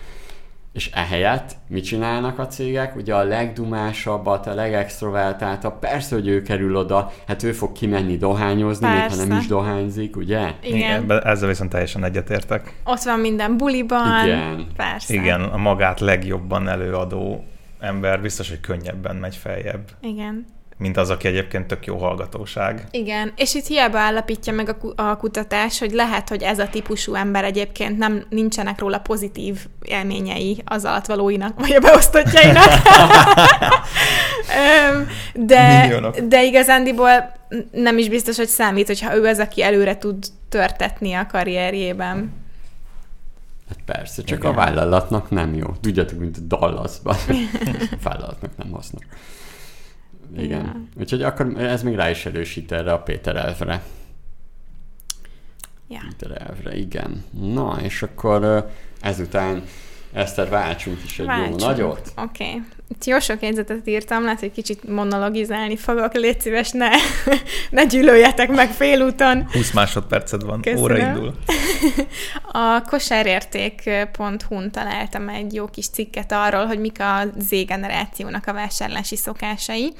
[0.76, 2.96] És ehelyett mit csinálnak a cégek?
[2.96, 8.88] Ugye a legdumásabbat, a legextrovertáltabb, persze, hogy ő kerül oda, hát ő fog kimenni dohányozni,
[8.88, 9.16] persze.
[9.16, 10.52] még ha nem is dohányzik, ugye?
[10.62, 11.04] Igen.
[11.04, 11.22] Igen.
[11.24, 12.74] Ezzel viszont teljesen egyetértek.
[12.84, 14.26] Ott van minden buliban.
[14.26, 14.68] Igen.
[14.76, 15.14] Persze.
[15.14, 17.44] Igen, a magát legjobban előadó
[17.80, 19.92] ember biztos, hogy könnyebben megy feljebb.
[20.02, 20.46] Igen
[20.78, 22.88] mint az, aki egyébként tök jó hallgatóság.
[22.92, 27.14] Igen, és itt hiába állapítja meg a, a kutatás, hogy lehet, hogy ez a típusú
[27.14, 32.66] ember egyébként nem nincsenek róla pozitív élményei az alatvalóinak, vagy a beosztottjainak.
[35.34, 37.34] de, de igazándiból
[37.72, 42.34] nem is biztos, hogy számít, hogyha ő az, aki előre tud törtetni a karrierjében.
[43.70, 44.52] Hát persze, csak Igen.
[44.52, 45.68] a vállalatnak nem jó.
[45.82, 47.16] Tudjátok, mint a Dallasban.
[47.28, 49.04] a vállalatnak nem hasznos.
[50.38, 50.64] Igen.
[50.66, 51.02] Ja.
[51.02, 53.84] Úgyhogy akkor ez még rá is erősít erre a Péter elvre.
[55.88, 56.00] Ja.
[56.10, 57.24] Péter elvre, igen.
[57.32, 58.70] Na, és akkor
[59.02, 59.64] ezután
[60.16, 61.60] Eszter, váltsunk is egy váltsunk.
[61.60, 62.12] jó nagyot.
[62.16, 62.50] Oké.
[62.50, 62.62] Okay.
[62.88, 66.90] Itt jó sok jegyzetet írtam, lehet, hogy kicsit monologizálni fogok, légy szíves, ne,
[67.70, 69.48] ne gyűlöljetek meg félúton.
[69.52, 70.84] 20 másodperced van, Köszönöm.
[70.84, 71.34] óra indul.
[72.52, 79.94] A kosárérték.hu-n találtam egy jó kis cikket arról, hogy mik a Z-generációnak a vásárlási szokásai.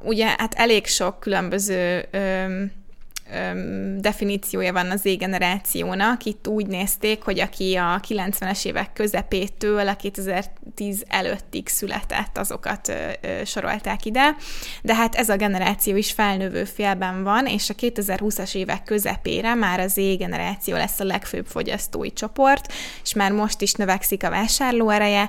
[0.00, 2.08] Ugye hát elég sok különböző
[3.96, 6.24] definíciója van az Z-generációnak.
[6.24, 12.92] Itt úgy nézték, hogy aki a 90-es évek közepétől a 2010 előttig született, azokat
[13.44, 14.36] sorolták ide.
[14.82, 19.80] De hát ez a generáció is felnövő félben van, és a 2020-as évek közepére már
[19.80, 22.72] az Z-generáció lesz a legfőbb fogyasztói csoport,
[23.02, 25.28] és már most is növekszik a vásárlóereje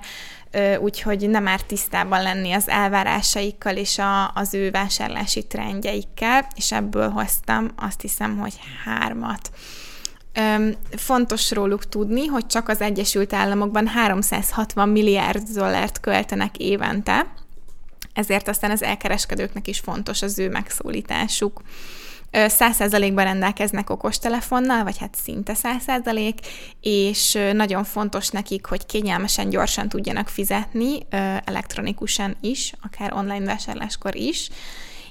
[0.80, 7.10] úgyhogy nem már tisztában lenni az elvárásaikkal és a, az ő vásárlási trendjeikkel, és ebből
[7.10, 9.52] hoztam azt hiszem, hogy hármat.
[10.95, 17.34] Fontos róluk tudni, hogy csak az Egyesült Államokban 360 milliárd dollárt költenek évente,
[18.14, 21.62] ezért aztán az elkereskedőknek is fontos az ő megszólításuk.
[22.32, 26.34] 100%-ban rendelkeznek okostelefonnal, vagy hát szinte 100%,
[26.82, 30.97] és nagyon fontos nekik, hogy kényelmesen, gyorsan tudjanak fizetni,
[31.45, 34.49] elektronikusan is, akár online vásárláskor is,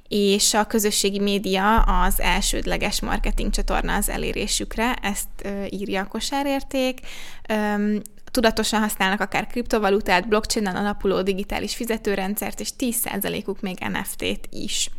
[0.08, 7.00] és a közösségi média az elsődleges marketing csatorna az elérésükre, ezt írja a kosárérték.
[8.30, 14.90] Tudatosan használnak akár kriptovalutát, blockchain-en alapuló digitális fizetőrendszert, és 10%-uk még NFT-t is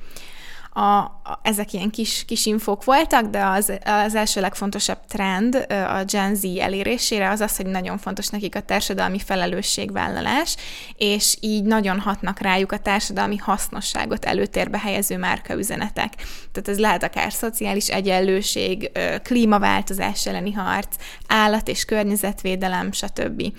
[0.74, 6.03] a, a, ezek ilyen kis, kis infók voltak, de az, az első legfontosabb trend a
[6.03, 10.55] Gen Z elérésére az az, hogy nagyon fontos nekik a társadalmi felelősségvállalás,
[10.97, 16.13] és így nagyon hatnak rájuk a társadalmi hasznosságot előtérbe helyező márkaüzenetek.
[16.51, 18.91] Tehát ez lehet akár szociális egyenlőség,
[19.24, 20.95] klímaváltozás elleni harc,
[21.28, 23.53] állat- és környezetvédelem, stb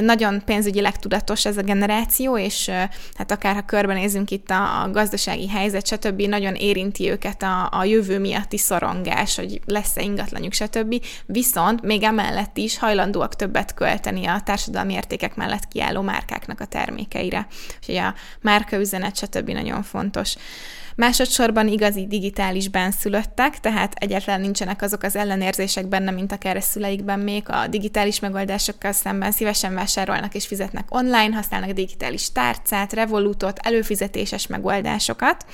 [0.00, 2.70] nagyon pénzügyileg tudatos ez a generáció, és
[3.14, 7.84] hát akár ha körbenézünk itt a, a gazdasági helyzet, stb., nagyon érinti őket a, a
[7.84, 11.04] jövő miatti szorongás, hogy lesz-e ingatlanjuk, stb.
[11.26, 17.46] Viszont még emellett is hajlandóak többet költeni a társadalmi értékek mellett kiálló márkáknak a termékeire.
[17.78, 19.50] Úgyhogy a márkaüzenet, stb.
[19.50, 20.36] nagyon fontos.
[20.96, 27.20] Másodszorban igazi digitális benszülöttek, tehát egyáltalán nincsenek azok az ellenérzések benne, mint akár a szüleikben
[27.20, 27.42] még.
[27.46, 35.46] A digitális megoldásokkal szemben szívesen vásárolnak és fizetnek online, használnak digitális tárcát, revolutot, előfizetéses megoldásokat,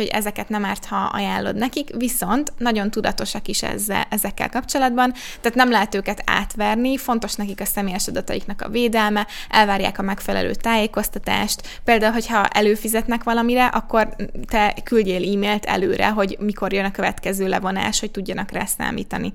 [0.00, 5.56] úgyhogy ezeket nem árt, ha ajánlod nekik, viszont nagyon tudatosak is ezzel, ezekkel kapcsolatban, tehát
[5.56, 11.80] nem lehet őket átverni, fontos nekik a személyes adataiknak a védelme, elvárják a megfelelő tájékoztatást,
[11.84, 14.16] például, hogyha előfizetnek valamire, akkor
[14.48, 19.32] te küldjél e-mailt előre, hogy mikor jön a következő levonás, hogy tudjanak rá számítani.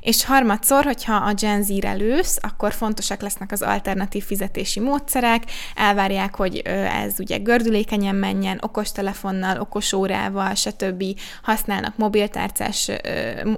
[0.00, 5.42] És harmadszor, hogyha a Gen Z-re lősz, akkor fontosak lesznek az alternatív fizetési módszerek,
[5.74, 6.56] elvárják, hogy
[7.02, 11.04] ez ugye gördülékenyen menjen, okostelefonnal, okosórával, stb.
[11.42, 12.90] használnak mobiltárcás,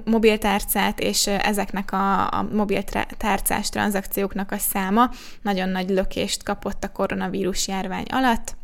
[0.04, 5.10] mobiltárcát, és ezeknek a, a mobiltárcás tranzakcióknak a száma
[5.42, 8.56] nagyon nagy lökést kapott a koronavírus járvány alatt.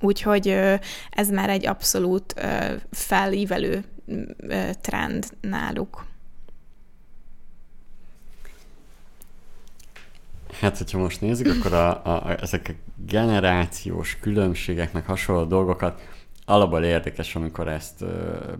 [0.00, 0.48] Úgyhogy
[1.10, 2.34] ez már egy abszolút
[2.90, 3.84] felívelő
[4.80, 6.04] trend náluk.
[10.60, 16.00] Hát, hogyha most nézzük, akkor a, a, ezek a generációs különbségeknek hasonló dolgokat
[16.44, 18.04] alapból érdekes, amikor ezt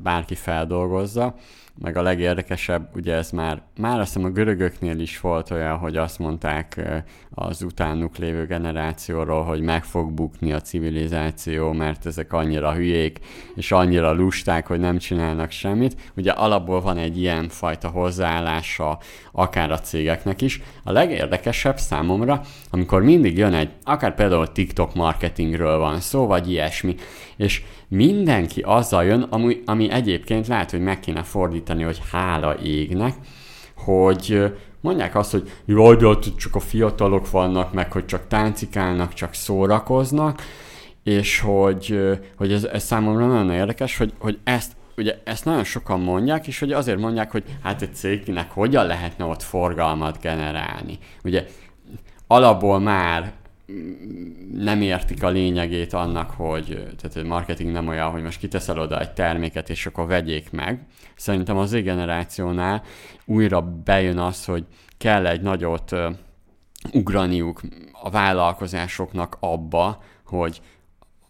[0.02, 1.34] bárki feldolgozza,
[1.78, 5.96] meg a legérdekesebb, ugye ez már, már azt hiszem a görögöknél is volt olyan, hogy
[5.96, 6.80] azt mondták
[7.30, 13.18] az utánuk lévő generációról, hogy meg fog bukni a civilizáció, mert ezek annyira hülyék,
[13.54, 16.12] és annyira lusták, hogy nem csinálnak semmit.
[16.16, 18.98] Ugye alapból van egy ilyen fajta hozzáállása
[19.32, 20.62] akár a cégeknek is.
[20.84, 26.94] A legérdekesebb számomra, amikor mindig jön egy, akár például TikTok marketingről van szó, vagy ilyesmi,
[27.36, 33.14] és mindenki azzal jön, ami, ami egyébként lehet, hogy meg kéne fordítani, hogy hála égnek,
[33.76, 39.12] hogy mondják azt, hogy jaj, de ott csak a fiatalok vannak, meg hogy csak táncikálnak,
[39.12, 40.42] csak szórakoznak,
[41.02, 41.98] és hogy,
[42.36, 46.58] hogy ez, ez számomra nagyon érdekes, hogy, hogy ezt ugye ezt nagyon sokan mondják, és
[46.58, 50.98] hogy azért mondják, hogy hát egy cégnek hogyan lehetne ott forgalmat generálni.
[51.24, 51.46] Ugye
[52.26, 53.32] alapból már
[54.52, 59.00] nem értik a lényegét annak, hogy tehát a marketing nem olyan, hogy most kiteszel oda
[59.00, 60.86] egy terméket, és akkor vegyék meg.
[61.16, 62.82] Szerintem az generációnál
[63.24, 64.64] újra bejön az, hogy
[64.98, 65.92] kell egy nagyot
[66.92, 67.60] ugraniuk
[67.92, 70.60] a vállalkozásoknak abba, hogy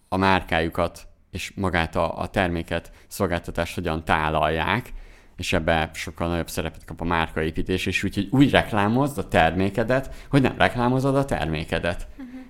[0.08, 4.92] a márkájukat és magát a, a terméket, szolgáltatást hogyan tálalják,
[5.36, 10.42] és ebbe sokkal nagyobb szerepet kap a márkaépítés, és úgyhogy úgy reklámozd a termékedet, hogy
[10.42, 12.06] nem reklámozod a termékedet.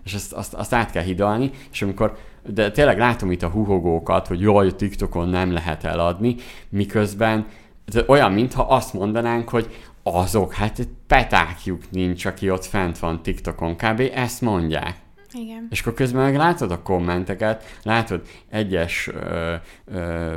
[0.06, 4.26] És azt, azt, azt át kell hidalni, és amikor, de tényleg látom itt a huhogókat,
[4.26, 6.34] hogy jaj, TikTokon nem lehet eladni,
[6.68, 7.46] miközben
[7.84, 13.76] ez olyan, mintha azt mondanánk, hogy azok, hát petákjuk nincs, aki ott fent van TikTokon,
[13.76, 14.02] kb.
[14.14, 15.05] ezt mondják.
[15.40, 15.66] Igen.
[15.70, 20.34] És akkor közben meg látod a kommenteket, látod egyes ö, ö,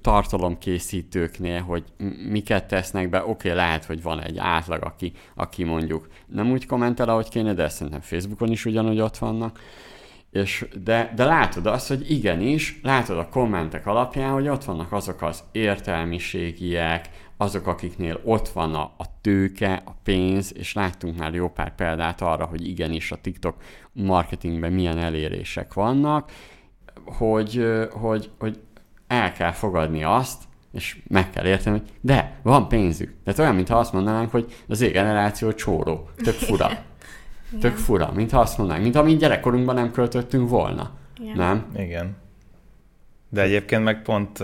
[0.00, 1.84] tartalomkészítőknél, hogy
[2.28, 6.66] miket tesznek be, oké, okay, lehet, hogy van egy átlag, aki, aki mondjuk nem úgy
[6.66, 9.58] kommentel, ahogy kéne, de szerintem Facebookon is ugyanúgy ott vannak.
[10.30, 15.22] És de, de látod azt, hogy igenis, látod a kommentek alapján, hogy ott vannak azok
[15.22, 17.08] az értelmiségiek,
[17.42, 22.20] azok, akiknél ott van a, a tőke, a pénz, és láttunk már jó pár példát
[22.20, 23.56] arra, hogy igenis a TikTok
[23.92, 26.30] marketingben milyen elérések vannak,
[27.04, 28.60] hogy, hogy, hogy
[29.06, 33.14] el kell fogadni azt, és meg kell érteni, hogy de, van pénzük.
[33.24, 36.08] Tehát olyan, mintha azt mondanánk, hogy az ég generáció csóró.
[36.16, 36.70] Tök fura.
[37.60, 40.90] Tök fura, mintha azt mondanánk, mintha mi gyerekkorunkban nem költöttünk volna.
[41.20, 41.36] Igen.
[41.36, 41.66] Nem?
[41.76, 42.16] Igen.
[43.32, 44.40] De egyébként meg pont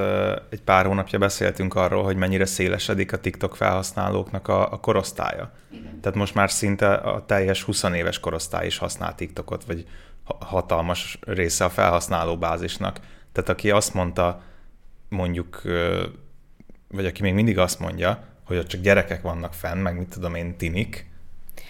[0.51, 5.53] egy pár hónapja beszéltünk arról, hogy mennyire szélesedik a TikTok felhasználóknak a, a korosztálya.
[5.70, 6.01] Igen.
[6.01, 9.86] Tehát most már szinte a teljes 20 éves korosztály is használ TikTokot, vagy
[10.24, 13.01] hatalmas része a felhasználó bázisnak.
[13.32, 14.43] Tehát aki azt mondta,
[15.09, 15.62] mondjuk,
[16.89, 20.34] vagy aki még mindig azt mondja, hogy ott csak gyerekek vannak fenn, meg mit tudom
[20.34, 21.11] én, tinik,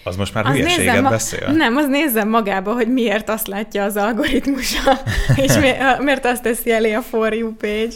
[0.09, 1.49] az most már az hülyeséget ma- beszél?
[1.49, 4.93] Nem, az nézzem magába, hogy miért azt látja az algoritmusa,
[5.45, 5.53] és
[5.99, 7.95] miért azt teszi elé a For You page.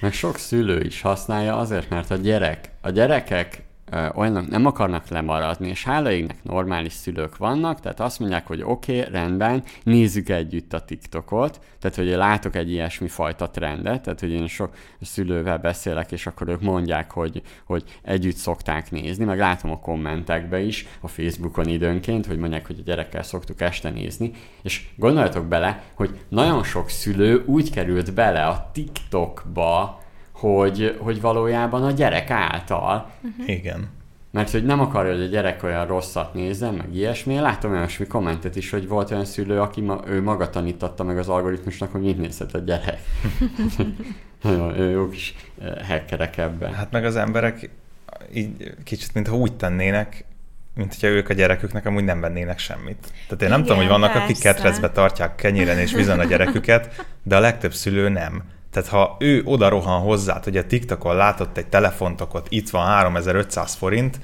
[0.00, 3.62] Meg sok szülő is használja azért, mert a gyerek, a gyerekek
[4.14, 8.98] olyanok nem akarnak lemaradni, és hála égnek normális szülők vannak, tehát azt mondják, hogy oké,
[8.98, 14.30] okay, rendben, nézzük együtt a TikTokot, tehát hogy látok egy ilyesmi fajta trendet, tehát hogy
[14.30, 19.70] én sok szülővel beszélek, és akkor ők mondják, hogy, hogy együtt szokták nézni, meg látom
[19.70, 24.32] a kommentekbe is, a Facebookon időnként, hogy mondják, hogy a gyerekkel szoktuk este nézni,
[24.62, 29.99] és gondoljatok bele, hogy nagyon sok szülő úgy került bele a TikTokba,
[30.40, 33.10] hogy, hogy valójában a gyerek által.
[33.22, 33.48] Uh-huh.
[33.48, 33.88] Igen.
[34.30, 37.34] Mert hogy nem akarja, hogy a gyerek olyan rosszat nézzen, meg ilyesmi.
[37.34, 41.18] Én láttam olyasmi kommentet is, hogy volt olyan szülő, aki ma, ő maga tanította meg
[41.18, 42.98] az algoritmusnak, hogy mit nézhet a gyerek.
[44.42, 45.34] Nagyon jó kis
[45.88, 46.74] hackerek ebben.
[46.74, 47.70] Hát meg az emberek
[48.34, 50.24] így kicsit, mintha úgy tennének,
[50.74, 53.12] mint hogyha ők a gyereküknek amúgy nem vennének semmit.
[53.28, 54.24] Tehát én nem Igen, tudom, hogy vannak, persze.
[54.24, 58.42] akik ketrecbe tartják kenyéren és vizen a gyereküket, de a legtöbb szülő nem.
[58.70, 63.74] Tehát ha ő oda rohan hozzá, hogy a TikTokon látott egy telefontokot, itt van 3500
[63.74, 64.20] forint,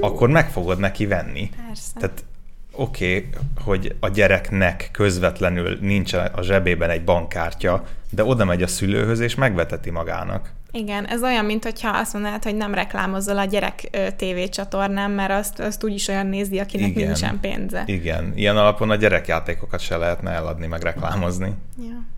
[0.00, 1.50] akkor meg fogod neki venni.
[1.66, 1.92] Persze.
[1.94, 2.24] Tehát
[2.72, 3.30] oké, okay,
[3.64, 9.34] hogy a gyereknek közvetlenül nincs a zsebében egy bankkártya, de oda megy a szülőhöz, és
[9.34, 10.52] megveteti magának.
[10.72, 15.60] Igen, ez olyan, mint hogyha azt mondanád, hogy nem reklámozol a gyerek tévécsatornán, mert azt,
[15.60, 17.06] azt úgyis olyan nézi, akinek Igen.
[17.06, 17.82] nincsen pénze.
[17.86, 21.54] Igen, ilyen alapon a gyerekjátékokat se lehetne eladni, meg reklámozni.
[21.78, 22.13] Ja.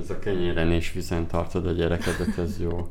[0.00, 2.88] Ez a kenyéren és vizen tartod a gyerekedet, ez jó.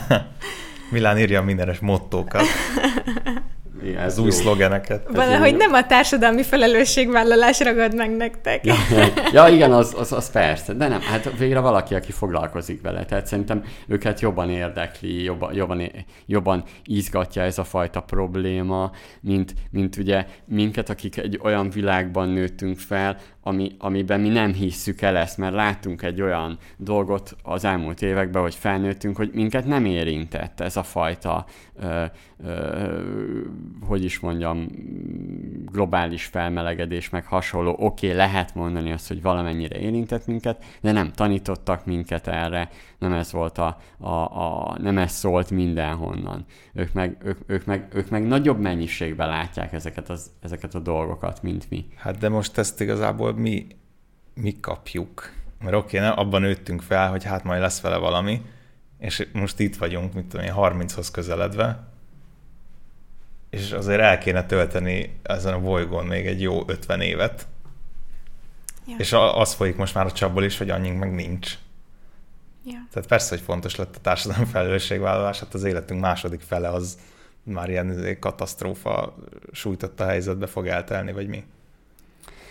[0.90, 2.42] Milán írja mindenes mottókat.
[3.82, 5.08] Igen, az új szlogeneket.
[5.12, 8.64] Valahogy nem a társadalmi felelősségvállalás ragad meg nektek.
[8.64, 8.74] Ja,
[9.32, 13.26] ja igen, az, az, az persze, de nem, hát végre valaki, aki foglalkozik vele, tehát
[13.26, 15.82] szerintem őket jobban érdekli, jobban, jobban,
[16.26, 22.78] jobban izgatja ez a fajta probléma, mint, mint ugye minket, akik egy olyan világban nőttünk
[22.78, 28.02] fel, ami, amiben mi nem hisszük el ezt, mert láttunk egy olyan dolgot az elmúlt
[28.02, 31.46] években, hogy felnőttünk, hogy minket nem érintett ez a fajta,
[31.80, 32.04] ö, ö,
[33.86, 34.66] hogy is mondjam,
[35.72, 37.70] globális felmelegedés, meg hasonló.
[37.70, 43.12] Oké, okay, lehet mondani azt, hogy valamennyire érintett minket, de nem tanítottak minket erre, nem
[43.12, 46.44] ez volt a, a, a nem ez szólt mindenhonnan.
[46.72, 51.42] Ők meg, ők, ők, meg, ők meg nagyobb mennyiségben látják ezeket, az, ezeket a dolgokat,
[51.42, 51.86] mint mi.
[51.96, 53.66] Hát de most ezt igazából mi,
[54.34, 55.30] mi kapjuk.
[55.60, 58.42] Mert oké, okay, abban nőttünk fel, hogy hát majd lesz vele valami,
[58.98, 61.87] és most itt vagyunk, mit tudom én, 30-hoz közeledve,
[63.50, 67.46] és azért el kéne tölteni ezen a bolygón még egy jó 50 évet.
[68.86, 68.94] Ja.
[68.98, 71.58] És az folyik most már a csapból is, hogy annyink meg nincs.
[72.64, 72.86] Ja.
[72.92, 76.98] Tehát persze, hogy fontos lett a társadalom felelősségvállalás, hát az életünk második fele az
[77.42, 79.16] már ilyen katasztrófa
[79.52, 81.44] sújtotta helyzetbe fog eltelni, vagy mi?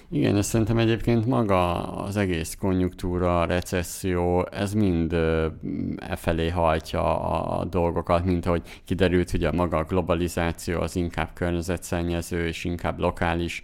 [0.10, 5.14] Igen, ezt szerintem egyébként maga az egész konjunktúra, recesszió, ez mind
[5.98, 7.20] e felé hajtja
[7.60, 13.00] a dolgokat, mint ahogy kiderült, hogy a maga a globalizáció az inkább környezetszennyező és inkább
[13.00, 13.62] lokális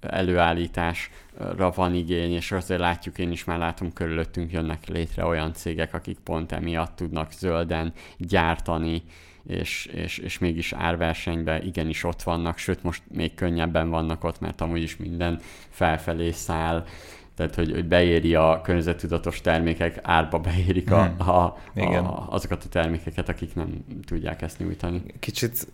[0.00, 5.94] előállításra van igény, és azért látjuk, én is már látom, körülöttünk jönnek létre olyan cégek,
[5.94, 9.02] akik pont emiatt tudnak zölden gyártani,
[9.46, 14.60] és, és, és mégis árversenyben igenis ott vannak, sőt most még könnyebben vannak ott, mert
[14.60, 16.84] amúgy is minden felfelé száll,
[17.34, 21.28] tehát hogy, hogy beéri a környezettudatos termékek, árba beérik a, hmm.
[21.28, 22.04] a, Igen.
[22.04, 25.02] a, azokat a termékeket, akik nem tudják ezt nyújtani.
[25.18, 25.66] Kicsit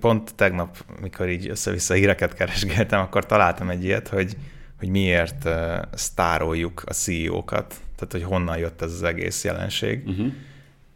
[0.00, 4.36] pont tegnap, mikor így össze-vissza híreket keresgéltem, akkor találtam egy ilyet, hogy,
[4.78, 10.02] hogy miért uh, sztároljuk a CEO-kat, tehát hogy honnan jött ez az egész jelenség.
[10.06, 10.32] Uh-huh.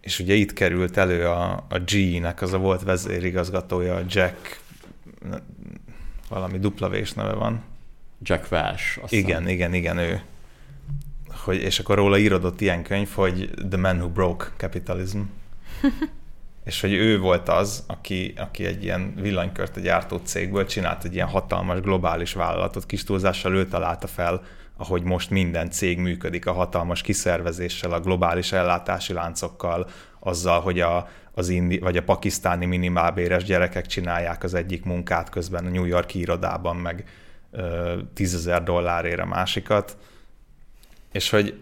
[0.03, 4.61] És ugye itt került elő a, a G-nek, az a volt vezérigazgatója, Jack,
[6.29, 7.63] valami dupla vés neve van.
[8.23, 9.01] Jack Welsh.
[9.09, 10.23] Igen, igen, igen, ő.
[11.29, 15.21] Hogy, és akkor róla írodott ilyen könyv, hogy The Man Who Broke Capitalism.
[16.65, 21.15] és hogy ő volt az, aki, aki egy ilyen villanykört egy gyártó cégből csinált egy
[21.15, 24.43] ilyen hatalmas globális vállalatot, kis túlzással ő találta fel,
[24.83, 31.09] ahogy most minden cég működik a hatalmas kiszervezéssel, a globális ellátási láncokkal, azzal, hogy a,
[31.35, 36.15] az indi, vagy a pakisztáni minimálbéres gyerekek csinálják az egyik munkát közben a New York
[36.15, 37.05] irodában, meg
[38.15, 39.97] tízezer dollárért a másikat,
[41.13, 41.59] és hogy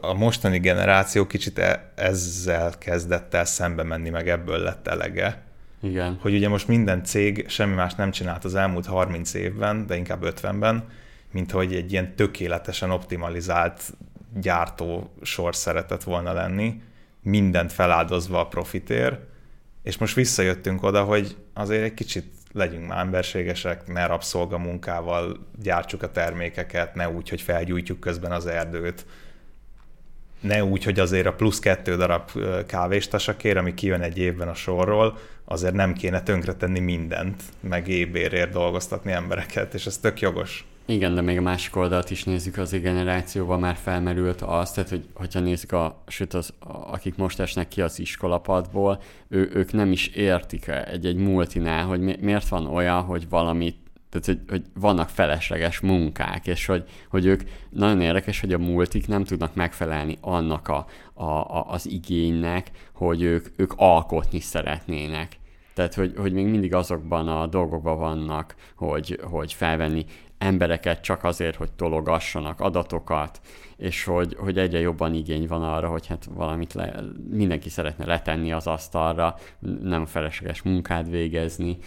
[0.00, 5.42] a mostani generáció kicsit e, ezzel kezdett el szembe menni, meg ebből lett elege.
[5.82, 6.18] Igen.
[6.20, 10.22] Hogy ugye most minden cég semmi más nem csinált az elmúlt 30 évben, de inkább
[10.24, 10.84] 50-ben,
[11.32, 13.82] mint hogy egy ilyen tökéletesen optimalizált
[14.40, 16.82] gyártó sor szeretett volna lenni,
[17.22, 19.18] mindent feláldozva a profitér,
[19.82, 26.10] és most visszajöttünk oda, hogy azért egy kicsit legyünk már emberségesek, ne rabszolgamunkával gyártsuk a
[26.10, 29.06] termékeket, ne úgy, hogy felgyújtjuk közben az erdőt,
[30.40, 32.30] ne úgy, hogy azért a plusz kettő darab
[32.66, 39.12] kávéstasakért, ami kijön egy évben a sorról, azért nem kéne tönkretenni mindent, meg ébérért dolgoztatni
[39.12, 40.66] embereket, és ez tök jogos.
[40.86, 45.04] Igen, de még a másik oldalt is nézzük, az generációban már felmerült az, tehát hogy,
[45.14, 50.06] hogyha nézzük, a, sőt az, akik most esnek ki az iskolapadból, ő, ők nem is
[50.06, 53.76] értik egy-egy multinál, hogy mi, miért van olyan, hogy valamit
[54.12, 59.06] tehát, hogy, hogy vannak felesleges munkák, és hogy, hogy ők nagyon érdekes, hogy a multik
[59.06, 65.36] nem tudnak megfelelni annak a, a, a, az igénynek, hogy ők, ők alkotni szeretnének.
[65.74, 70.04] Tehát, hogy, hogy még mindig azokban a dolgokban vannak, hogy, hogy felvenni
[70.42, 73.40] embereket csak azért, hogy tologassanak adatokat,
[73.76, 76.94] és hogy, hogy egyre jobban igény van arra, hogy hát valamit le,
[77.30, 79.36] mindenki szeretne letenni az asztalra,
[79.82, 81.78] nem felesleges munkát végezni,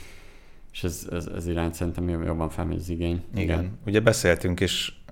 [0.71, 3.23] és ez, ez, ez iránt szerintem jobban felmegy az igény.
[3.33, 3.43] Igen.
[3.43, 3.77] Igen.
[3.85, 5.03] Ugye beszéltünk is,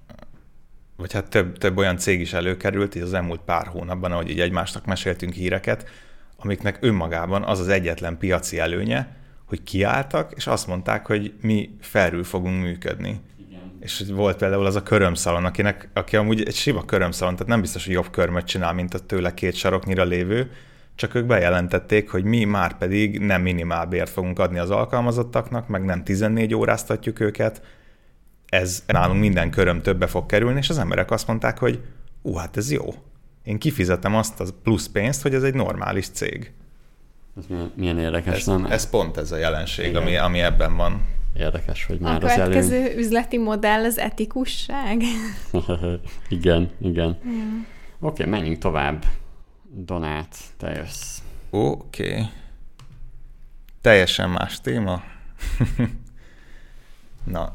[0.97, 4.39] vagy hát több, több olyan cég is előkerült így az elmúlt pár hónapban, ahogy így
[4.39, 5.89] egymásnak meséltünk híreket,
[6.37, 12.23] amiknek önmagában az az egyetlen piaci előnye, hogy kiálltak, és azt mondták, hogy mi felül
[12.23, 13.21] fogunk működni.
[13.83, 14.07] Igen.
[14.07, 17.85] És volt például az a körömszalon, akinek, aki amúgy egy sima körömszalon, tehát nem biztos,
[17.85, 20.51] hogy jobb körmöt csinál, mint a tőle két saroknyira lévő,
[20.95, 26.03] csak ők bejelentették, hogy mi már pedig nem minimálbért fogunk adni az alkalmazottaknak, meg nem
[26.03, 27.61] 14 óráztatjuk őket,
[28.49, 31.79] ez nálunk minden köröm többe fog kerülni, és az emberek azt mondták, hogy
[32.21, 32.93] ú, hát ez jó.
[33.43, 36.51] Én kifizetem azt a plusz pénzt, hogy ez egy normális cég.
[37.37, 38.65] Ez milyen, milyen érdekes, ez, nem?
[38.65, 41.01] Ez pont ez a jelenség, ami, ami ebben van.
[41.37, 42.97] Érdekes, hogy már a az következő előny...
[42.97, 45.01] üzleti modell az etikusság.
[46.29, 47.17] igen, igen.
[47.27, 47.59] Mm.
[47.99, 49.05] Oké, okay, menjünk tovább.
[49.69, 51.17] Donát, te jössz.
[51.49, 52.11] Oké.
[52.11, 52.25] Okay.
[53.81, 55.03] Teljesen más téma.
[57.23, 57.49] Na,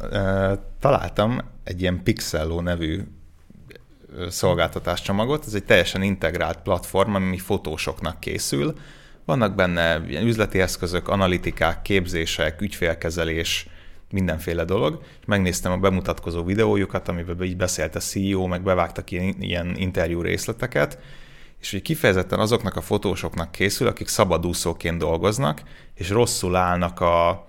[0.81, 3.03] találtam egy ilyen Pixello nevű
[4.29, 5.47] szolgáltatáscsomagot.
[5.47, 8.75] Ez egy teljesen integrált platform, ami fotósoknak készül.
[9.29, 13.69] Vannak benne ilyen üzleti eszközök, analitikák, képzések, ügyfélkezelés,
[14.11, 19.35] mindenféle dolog, és megnéztem a bemutatkozó videójukat, amiben így beszélt a CEO, meg bevágtak ilyen,
[19.39, 20.99] ilyen interjú részleteket,
[21.61, 25.63] és hogy kifejezetten azoknak a fotósoknak készül, akik szabadúszóként dolgoznak,
[25.95, 27.47] és rosszul állnak a,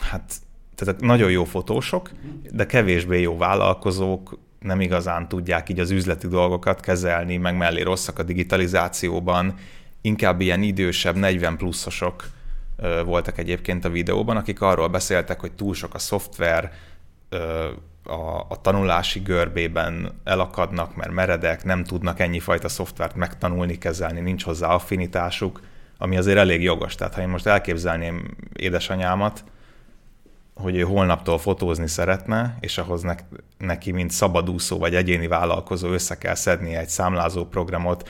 [0.00, 0.34] hát,
[0.74, 2.10] tehát nagyon jó fotósok,
[2.50, 8.18] de kevésbé jó vállalkozók, nem igazán tudják így az üzleti dolgokat kezelni, meg mellé rosszak
[8.18, 9.54] a digitalizációban,
[10.00, 12.28] inkább ilyen idősebb, 40 pluszosok
[13.04, 16.72] voltak egyébként a videóban, akik arról beszéltek, hogy túl sok a szoftver,
[18.04, 24.44] a, a tanulási görbében elakadnak, mert meredek, nem tudnak ennyi fajta szoftvert megtanulni, kezelni, nincs
[24.44, 25.60] hozzá affinitásuk,
[25.98, 26.94] ami azért elég jogos.
[26.94, 29.44] Tehát ha én most elképzelném édesanyámat,
[30.54, 33.14] hogy ő holnaptól fotózni szeretne, és ahhoz ne,
[33.58, 38.08] neki, mint szabadúszó vagy egyéni vállalkozó össze kell szednie egy számlázó programot,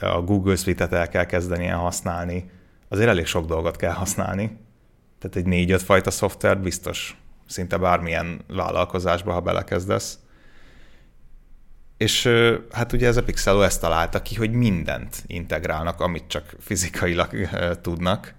[0.00, 2.50] a Google Suite-et el kell kezdenie használni,
[2.88, 4.58] azért elég sok dolgot kell használni.
[5.18, 10.18] Tehát egy négy-öt fajta szoftvert biztos szinte bármilyen vállalkozásba, ha belekezdesz.
[11.96, 12.28] És
[12.70, 17.48] hát ugye ez a Pixelo ezt találta ki, hogy mindent integrálnak, amit csak fizikailag
[17.80, 18.34] tudnak.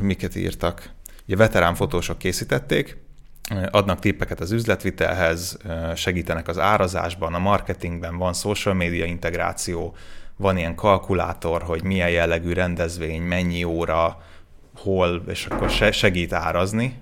[0.00, 0.90] Miket írtak?
[1.26, 2.96] Ugye veterán fotósok készítették,
[3.70, 5.58] adnak tippeket az üzletvitelhez,
[5.94, 9.94] segítenek az árazásban, a marketingben, van social media integráció,
[10.36, 14.22] van ilyen kalkulátor, hogy milyen jellegű rendezvény, mennyi óra,
[14.76, 16.98] hol, és akkor segít árazni.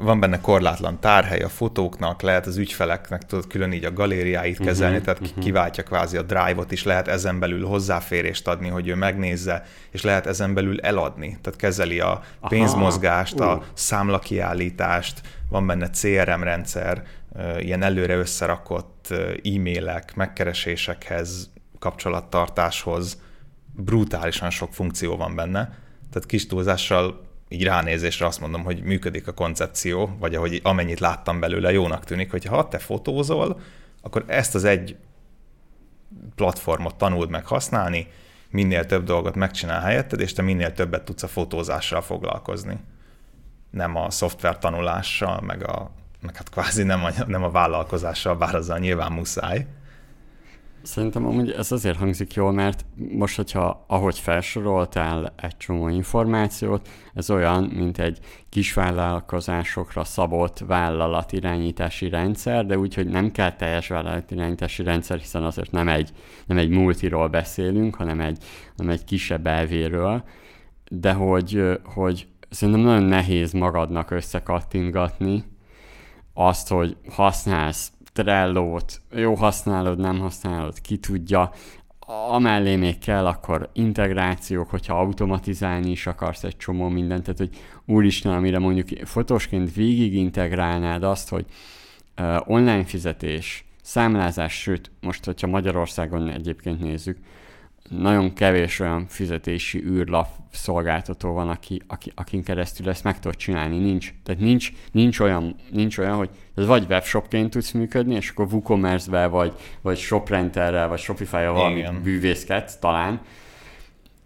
[0.00, 4.66] Van benne korlátlan tárhely a fotóknak, lehet az ügyfeleknek tudod külön így a galériáit mhm,
[4.66, 5.44] kezelni, uh-huh, tehát uh-huh.
[5.44, 10.26] kiváltja kvázi a drive-ot is, lehet ezen belül hozzáférést adni, hogy ő megnézze, és lehet
[10.26, 13.60] ezen belül eladni, tehát kezeli a pénzmozgást, Aha, uh.
[13.60, 17.02] a számlakiállítást, van benne CRM rendszer,
[17.58, 19.08] ilyen előre összerakott
[19.44, 23.20] e-mailek, megkeresésekhez, kapcsolattartáshoz,
[23.76, 25.82] brutálisan sok funkció van benne,
[26.12, 27.23] tehát kis túlzással
[27.54, 32.30] így ránézésre azt mondom, hogy működik a koncepció, vagy ahogy amennyit láttam belőle, jónak tűnik,
[32.30, 33.60] hogy ha te fotózol,
[34.02, 34.96] akkor ezt az egy
[36.34, 38.06] platformot tanuld meg használni,
[38.50, 42.78] minél több dolgot megcsinál helyetted, és te minél többet tudsz a fotózással foglalkozni.
[43.70, 45.90] Nem a szoftver tanulással, meg, a,
[46.20, 49.66] meg hát kvázi nem a, nem a vállalkozással, bár azzal nyilván muszáj.
[50.84, 57.30] Szerintem amúgy ez azért hangzik jól, mert most, hogyha ahogy felsoroltál egy csomó információt, ez
[57.30, 58.18] olyan, mint egy
[58.48, 65.88] kisvállalkozásokra szabott vállalatirányítási rendszer, de úgy, hogy nem kell teljes vállalatirányítási rendszer, hiszen azért nem
[65.88, 66.10] egy,
[66.46, 68.44] nem egy multiról beszélünk, hanem egy,
[68.76, 70.24] hanem egy kisebb elvéről,
[70.88, 75.44] de hogy, hogy szerintem nagyon nehéz magadnak összekattingatni
[76.34, 81.50] azt, hogy használsz Trello-t, jó használod, nem használod, ki tudja,
[82.28, 87.56] amellé még kell akkor integrációk, hogyha automatizálni is akarsz egy csomó mindent, tehát hogy
[87.86, 91.44] úristen, amire mondjuk fotósként végig integrálnád azt, hogy
[92.18, 97.18] uh, online fizetés, számlázás, sőt, most, hogyha Magyarországon egyébként nézzük,
[97.90, 103.78] nagyon kevés olyan fizetési űrlap szolgáltató van, aki, aki, akin keresztül ezt meg tudod csinálni.
[103.78, 104.14] Nincs.
[104.22, 109.28] Tehát nincs, nincs, olyan, nincs olyan, hogy ez vagy webshopként tudsz működni, és akkor WooCommerce-vel,
[109.28, 113.20] vagy, vagy ShopRenterrel, vagy Shopify-jal valami bűvészket talán,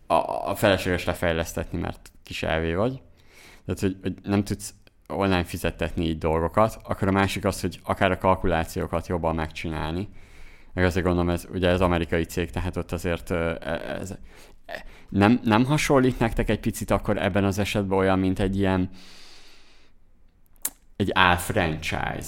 [0.07, 0.15] a,
[0.51, 3.01] a feleséges lefejlesztetni, mert kis elvé vagy.
[3.65, 4.75] Tehát, hogy, hogy nem tudsz
[5.09, 10.09] online fizettetni így dolgokat, akkor a másik az, hogy akár a kalkulációkat jobban megcsinálni
[10.79, 13.59] meg azért gondolom, ez ugye ez amerikai cég, tehát ott azért e,
[14.01, 14.15] ez,
[15.09, 18.91] nem, nem hasonlít nektek egy picit akkor ebben az esetben olyan, mint egy ilyen
[20.97, 22.23] egy álfranchise?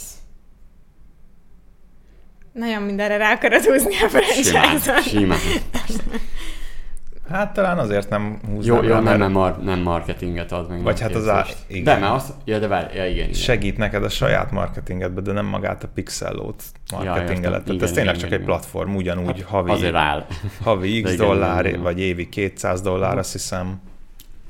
[2.53, 4.79] Nagyon mindenre rá akarod húzni a franchise-on.
[4.79, 5.39] Simán, simán.
[7.31, 10.83] Hát talán azért nem húznám Jó, jó nem, nem, mar, nem marketinget ad meg.
[10.83, 11.47] Vagy hát az á...
[11.67, 11.85] igen.
[11.85, 13.33] De, mert az, ja, de vár, ja, igen, igen.
[13.33, 16.63] Segít neked a saját marketingedbe, de nem magát a pixellót
[16.93, 17.59] marketingelet.
[17.59, 20.27] Ja, Tehát ez tényleg igen, csak igen, egy platform, ugyanúgy hát, havi, azért áll.
[20.63, 23.81] havi x igen, dollár, igen, vagy évi 200 dollár, azt hiszem.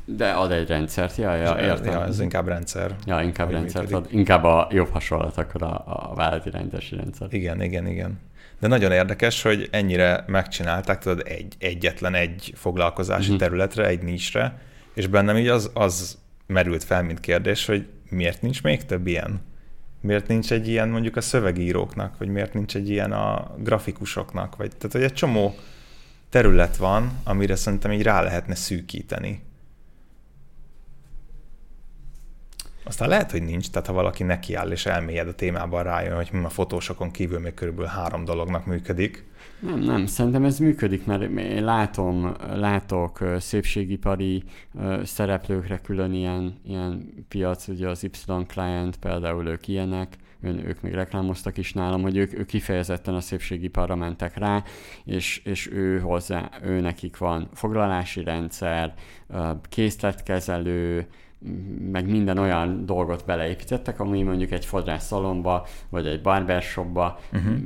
[0.04, 1.92] De ad egy rendszert, ja, ja, értem.
[1.92, 2.94] Ja, ez inkább rendszer.
[3.06, 4.06] Ja, inkább rendszert ad.
[4.10, 7.28] Inkább a jobb hasonlat akkor a, a vállalati rendszer.
[7.30, 8.18] Igen, igen, igen.
[8.60, 13.38] De nagyon érdekes, hogy ennyire megcsinálták, tudod, egy, egyetlen egy foglalkozási uh-huh.
[13.38, 14.58] területre, egy nisre,
[14.94, 19.40] és bennem így az, az merült fel, mint kérdés, hogy miért nincs még több ilyen?
[20.00, 24.76] Miért nincs egy ilyen mondjuk a szövegíróknak, vagy miért nincs egy ilyen a grafikusoknak, vagy
[24.76, 25.54] tehát, hogy egy csomó
[26.28, 29.42] terület van, amire szerintem így rá lehetne szűkíteni.
[32.84, 36.44] Aztán lehet, hogy nincs, tehát ha valaki nekiáll és elmélyed a témában rájön, hogy hm,
[36.44, 39.28] a fotósokon kívül még körülbelül három dolognak működik.
[39.60, 44.42] Nem, nem, szerintem ez működik, mert én látom, látok szépségipari
[45.02, 48.10] szereplőkre külön ilyen, ilyen piac, ugye az Y
[48.46, 53.20] Client például ők ilyenek, ön, ők még reklámoztak is nálam, hogy ők, ők kifejezetten a
[53.20, 54.62] szépségiparra mentek rá,
[55.04, 58.94] és, és ő hozzá, ő nekik van foglalási rendszer,
[59.68, 61.06] készletkezelő,
[61.90, 67.56] meg minden olyan dolgot beleépítettek, ami mondjuk egy fodrász szalomba, vagy egy barbershopba uh-huh.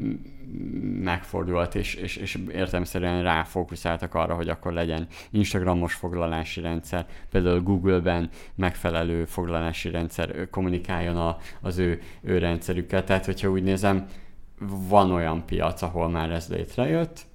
[1.03, 8.29] megfordult, és, és, és értelmszerűen ráfókuszáltak arra, hogy akkor legyen Instagramos foglalási rendszer, például Google-ben
[8.55, 13.05] megfelelő foglalási rendszer kommunikáljon a, az ő, ő rendszerükkel.
[13.05, 14.07] Tehát, hogyha úgy nézem,
[14.89, 17.27] van olyan piac, ahol már ez létrejött,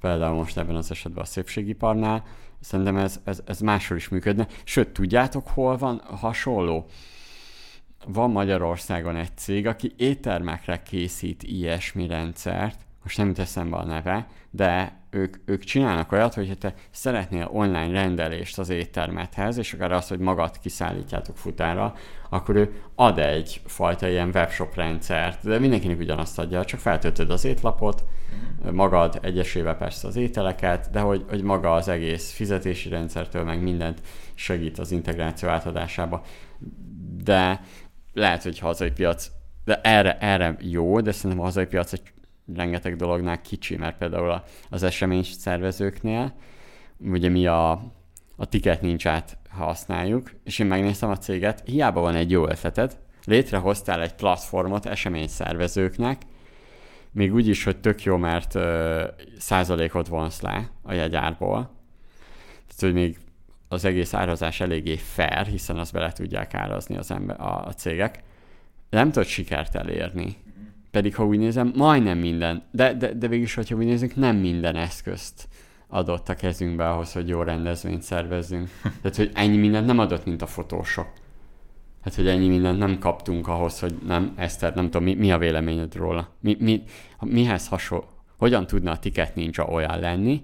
[0.00, 2.24] például most ebben az esetben a szépségiparnál,
[2.60, 4.46] Szerintem ez, ez, ez máshol is működne.
[4.64, 6.86] Sőt, tudjátok, hol van hasonló?
[8.06, 14.28] Van Magyarországon egy cég, aki éttermekre készít ilyesmi rendszert, most nem jut eszembe a neve,
[14.50, 20.08] de ők, ők csinálnak olyat, hogy te szeretnél online rendelést az éttermethez, és akár azt,
[20.08, 21.94] hogy magad kiszállítjátok futára,
[22.28, 27.44] akkor ő ad egy fajta ilyen webshop rendszert, de mindenkinek ugyanazt adja, csak feltöltöd az
[27.44, 28.04] étlapot,
[28.62, 28.74] mhm.
[28.74, 34.00] magad egyesével persze az ételeket, de hogy, hogy maga az egész fizetési rendszertől meg mindent
[34.34, 36.22] segít az integráció átadásába.
[37.24, 37.60] De
[38.12, 39.30] lehet, hogy hazai piac,
[39.64, 42.02] de erre, erre jó, de szerintem a hazai piac egy
[42.54, 46.34] rengeteg dolognál kicsi, mert például az esemény szervezőknél,
[46.98, 47.70] ugye mi a,
[48.36, 52.98] a tiket nincs át használjuk, és én megnéztem a céget, hiába van egy jó ötleted,
[53.24, 56.22] létrehoztál egy platformot esemény szervezőknek,
[57.12, 59.04] még úgy is, hogy tök jó, mert ö,
[59.38, 61.70] százalékot vonsz le a jegyárból.
[62.66, 63.18] Tehát, hogy még
[63.68, 68.22] az egész árazás eléggé fair, hiszen azt bele tudják árazni az ember, a, a cégek.
[68.90, 70.36] Nem tudod sikert elérni.
[70.90, 74.76] Pedig, ha úgy nézem, majdnem minden, de, de, de végülis, hogyha úgy nézzük, nem minden
[74.76, 75.48] eszközt
[75.88, 78.68] adott a kezünkbe ahhoz, hogy jó rendezvényt szervezzünk.
[79.02, 81.06] Tehát, hogy ennyi mindent nem adott, mint a fotósok.
[82.00, 85.38] Hát, hogy ennyi mindent nem kaptunk ahhoz, hogy nem, Eszter, nem tudom, mi, mi a
[85.38, 86.28] véleményed róla?
[86.40, 86.82] Mi, mi,
[87.20, 88.04] mihez hasonló,
[88.38, 90.42] hogyan tudna a Ticket Ninja olyan lenni,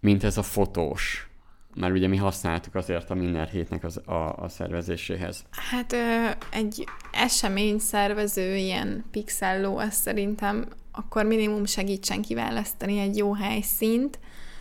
[0.00, 1.28] mint ez a fotós
[1.74, 5.44] mert ugye mi használtuk azért a minden hétnek az, a, a szervezéséhez.
[5.70, 13.34] Hát ö, egy esemény szervező, ilyen pixelló, az szerintem akkor minimum segítsen kiválasztani egy jó
[13.34, 14.18] helyszínt,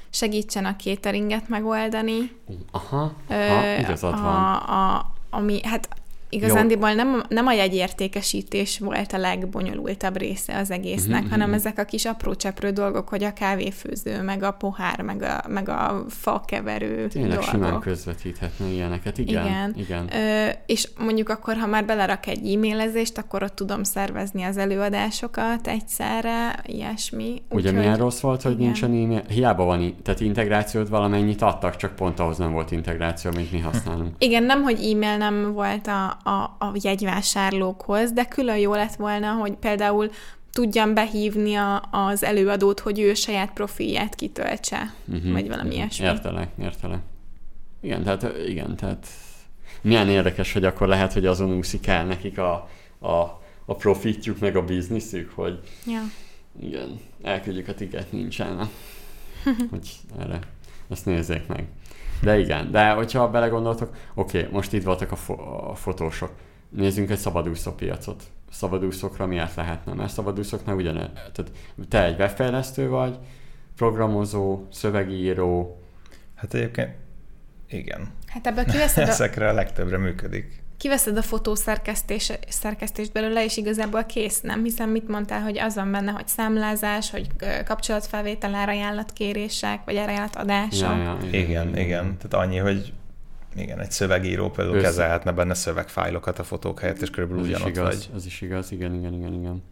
[0.09, 2.32] segítsen a cateringet megoldani.
[2.72, 4.36] Aha, aha igazad van.
[4.36, 5.89] A, a, ami, hát
[6.34, 11.66] Igazándiból nem, nem a jegyértékesítés volt a legbonyolultabb része az egésznek, uh-huh, hanem uh-huh.
[11.66, 15.70] ezek a kis apró cseprő dolgok, hogy a kávéfőző, meg a pohár, meg a, meg
[15.70, 17.50] a fakeverő Tényleg dolgok.
[17.50, 19.46] simán közvetíthetne ilyeneket, igen.
[19.46, 19.74] Igen.
[19.78, 20.10] igen.
[20.14, 25.68] Ö, és mondjuk akkor, ha már belerak egy e-mailezést, akkor ott tudom szervezni az előadásokat
[25.68, 27.42] egyszerre, ilyesmi.
[27.50, 28.64] Ugye úgy, milyen rossz volt, hogy igen.
[28.66, 29.24] nincsen e-mail?
[29.28, 34.16] Hiába van, tehát integrációt valamennyit adtak, csak pont ahhoz nem volt integráció, amit mi használunk.
[34.18, 39.32] Igen, nem, hogy e-mail nem volt a, a, a jegyvásárlókhoz, de külön jó lett volna,
[39.32, 40.10] hogy például
[40.52, 45.32] tudjam behívni a, az előadót, hogy ő saját profilját kitöltse, uh-huh.
[45.32, 46.06] vagy valami ilyesmi.
[46.06, 47.00] Értelek, értelek.
[47.82, 49.08] Igen, tehát, igen, tehát
[49.82, 52.70] milyen érdekes, hogy akkor lehet, hogy azon úszik el nekik a,
[53.00, 56.02] a, a profitjuk, meg a bizniszük, hogy ja.
[56.62, 58.70] igen, elküldjük a tiket, nincsen.
[59.72, 60.40] hogy erre,
[60.90, 61.68] ezt nézzék meg.
[62.24, 66.32] De igen, de hogyha belegondoltok, oké, okay, most itt voltak a, fo- a fotósok.
[66.70, 68.24] Nézzünk egy szabadúszó piacot.
[68.52, 69.94] Szabadúszókra miért lehetne?
[69.94, 71.10] Mert szabadúszóknál ugyanez.
[71.14, 71.52] Tehát
[71.90, 73.18] te egy webfejlesztő vagy,
[73.76, 75.82] programozó, szövegíró.
[76.36, 76.96] Hát egyébként
[77.68, 78.12] igen.
[78.28, 79.12] Hát ebből kiveszed a...
[79.12, 84.64] Ezekre a legtöbbre működik kiveszed a fotószerkesztés, szerkesztést belőle, és igazából kész, nem?
[84.64, 87.28] Hiszen mit mondtál, hogy az van benne, hogy számlázás, hogy
[87.66, 90.90] kapcsolatfelvétel, árajánlatkérések, vagy árajánlatadások.
[90.90, 92.18] Ja, ja, igen, igen, igen.
[92.18, 92.94] Tehát annyi, hogy
[93.56, 94.86] igen, egy szövegíró például Össze.
[94.86, 98.10] kezelhetne benne szövegfájlokat a fotók helyett, és körülbelül ugyanott igaz, vagy.
[98.16, 99.64] Az is igaz, igen, igen, igen, igen.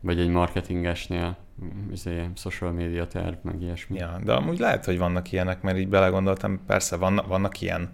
[0.00, 1.36] Vagy egy marketingesnél,
[1.92, 3.98] izé, social media terv, meg ilyesmi.
[3.98, 7.90] Ja, de amúgy lehet, hogy vannak ilyenek, mert így belegondoltam, persze vannak, vannak ilyen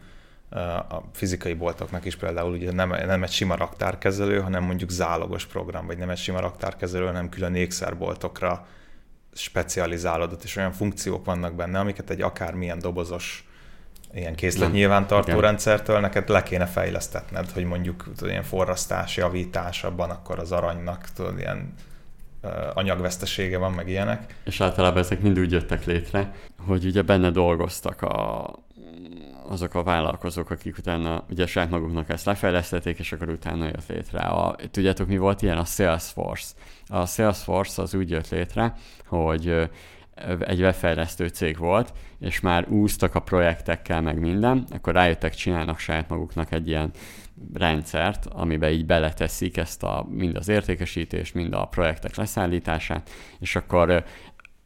[0.89, 5.87] a fizikai boltoknak is például ugye nem, nem egy sima raktárkezelő, hanem mondjuk zálogos program,
[5.87, 8.67] vagy nem egy sima raktárkezelő, hanem külön ékszerboltokra
[9.33, 13.47] specializálódott, és olyan funkciók vannak benne, amiket egy akármilyen dobozos
[14.15, 20.11] ilyen készlet nyilvántartó rendszertől neked le kéne fejlesztetned, hogy mondjuk tudod, ilyen forrasztás, javítás abban
[20.11, 21.75] akkor az aranynak tudod, ilyen
[22.75, 24.35] anyagvesztesége van, meg ilyenek.
[24.45, 26.35] És általában ezek mind úgy jöttek létre,
[26.67, 28.51] hogy ugye benne dolgoztak a
[29.49, 34.21] azok a vállalkozók, akik utána ugye saját maguknak ezt lefejlesztették, és akkor utána jött létre.
[34.21, 35.59] A, tudjátok, mi volt ilyen?
[35.59, 36.55] A Salesforce.
[36.87, 38.75] A Salesforce az úgy jött létre,
[39.07, 39.71] hogy
[40.41, 46.09] egy webfejlesztő cég volt, és már úsztak a projektekkel, meg minden, akkor rájöttek, csinálnak saját
[46.09, 46.91] maguknak egy ilyen
[47.55, 54.05] rendszert, amiben így beleteszik ezt a, mind az értékesítést, mind a projektek leszállítását, és akkor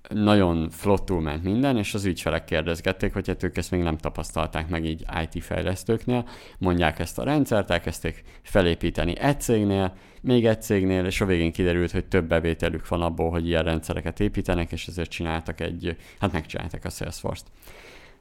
[0.08, 4.68] nagyon flottul ment minden, és az ügyfelek kérdezgették, hogy hát ők ezt még nem tapasztalták
[4.68, 6.28] meg így IT fejlesztőknél,
[6.58, 11.90] mondják ezt a rendszert, elkezdték felépíteni egy cégnél, még egy cégnél, és a végén kiderült,
[11.90, 16.84] hogy több bevételük van abból, hogy ilyen rendszereket építenek, és ezért csináltak egy, hát megcsináltak
[16.84, 17.46] a Salesforce-t.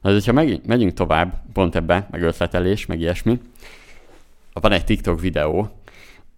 [0.00, 3.40] Na, hogyha megy, megyünk tovább, pont ebbe, meg ötletelés, meg ilyesmi,
[4.52, 5.70] van egy TikTok videó,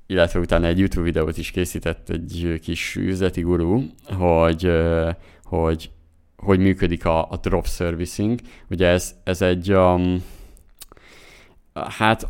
[0.06, 4.72] illetve utána egy YouTube videót is készített egy kis üzleti gurú, hogy
[5.48, 5.90] hogy
[6.36, 8.40] hogy működik a, a drop servicing.
[8.70, 10.24] Ugye ez, ez egy um,
[11.98, 12.26] hát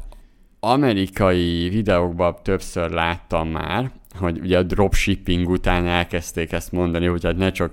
[0.61, 7.37] amerikai videókban többször láttam már, hogy ugye a dropshipping után elkezdték ezt mondani, hogy hát
[7.37, 7.73] ne csak,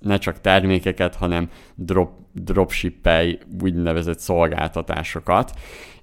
[0.00, 5.52] ne csak termékeket, hanem drop, dropshippelj úgynevezett szolgáltatásokat,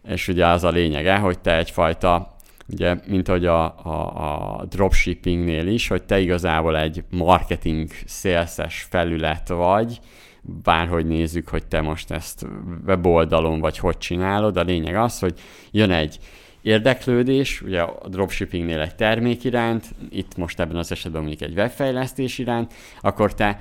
[0.07, 2.32] és ugye az a lényege, hogy te egyfajta,
[2.68, 9.47] ugye, mint hogy a, a, a dropshippingnél is, hogy te igazából egy marketing szélszes felület
[9.47, 9.99] vagy,
[10.41, 12.45] bárhogy nézzük, hogy te most ezt
[12.86, 15.39] weboldalon vagy hogy csinálod, a lényeg az, hogy
[15.72, 16.20] jön egy
[16.61, 22.38] érdeklődés, ugye a dropshippingnél egy termék iránt, itt most ebben az esetben mondjuk egy webfejlesztés
[22.38, 23.59] iránt, akkor te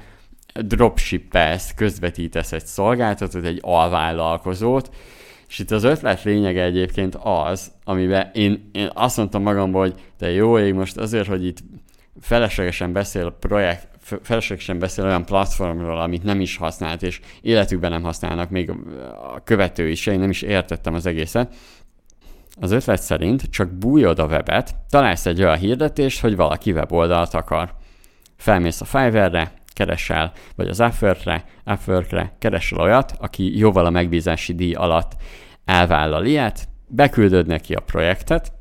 [0.55, 4.91] dropshippelsz, közvetítesz egy szolgáltatót, egy alvállalkozót,
[5.53, 10.31] és itt az ötlet lényege egyébként az, amiben én, én azt mondtam magamból, hogy te
[10.31, 11.59] jó ég, most azért, hogy itt
[12.21, 13.89] feleslegesen beszél a projekt,
[14.23, 18.71] feleslegesen beszél olyan platformról, amit nem is használt, és életükben nem használnak még
[19.35, 21.55] a követői is, én nem is értettem az egészet.
[22.61, 27.75] Az ötlet szerint csak bújod a webet, találsz egy olyan hirdetést, hogy valaki weboldalt akar.
[28.37, 34.75] Felmész a Fiverr-re, keresel, vagy az Upwork-re, Upwork-re keresel olyat, aki jóval a megbízási díj
[34.75, 35.13] alatt
[35.65, 38.53] elvállal ilyet, beküldöd neki a projektet,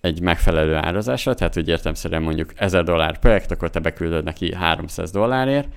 [0.00, 5.10] egy megfelelő árazásra, tehát hogy értemszerűen mondjuk 1000 dollár projekt, akkor te beküldöd neki 300
[5.10, 5.68] dollárért,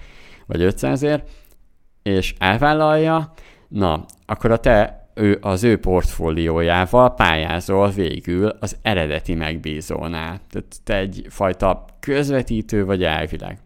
[0.45, 1.21] vagy 500ért,
[2.03, 3.33] és elvállalja,
[3.67, 10.39] na, akkor a te ő, az ő portfóliójával pályázol végül az eredeti megbízónál.
[10.49, 13.57] Tehát te egyfajta közvetítő vagy elvileg.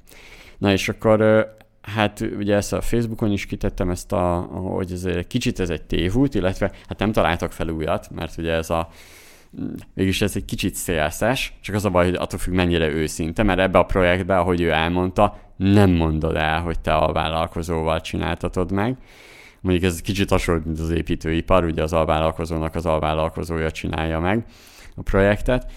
[0.58, 1.48] Na és akkor
[1.82, 5.84] hát ugye ezt a Facebookon is kitettem ezt a, hogy ez egy kicsit ez egy
[5.84, 8.90] tévút, illetve hát nem találtak fel újat, mert ugye ez a
[9.94, 13.60] mégis ez egy kicsit szélszes, csak az a baj, hogy attól függ mennyire őszinte, mert
[13.60, 18.98] ebbe a projektbe, ahogy ő elmondta, nem mondod el, hogy te a vállalkozóval csináltatod meg.
[19.62, 24.46] Mondjuk ez kicsit hasonló, mint az építőipar, ugye az alvállalkozónak az alvállalkozója csinálja meg
[24.96, 25.72] a projektet.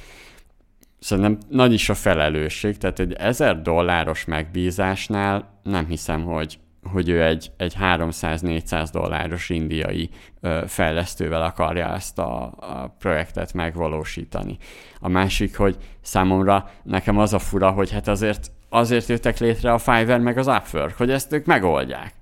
[1.01, 7.25] Szerintem nagy is a felelősség, tehát egy 1000 dolláros megbízásnál nem hiszem, hogy hogy ő
[7.25, 14.59] egy, egy 300-400 dolláros indiai ö, fejlesztővel akarja ezt a, a projektet megvalósítani.
[15.01, 19.79] A másik, hogy számomra nekem az a fura, hogy hát azért, azért jöttek létre a
[19.79, 22.13] Fiverr meg az Upwork, hogy ezt ők megoldják.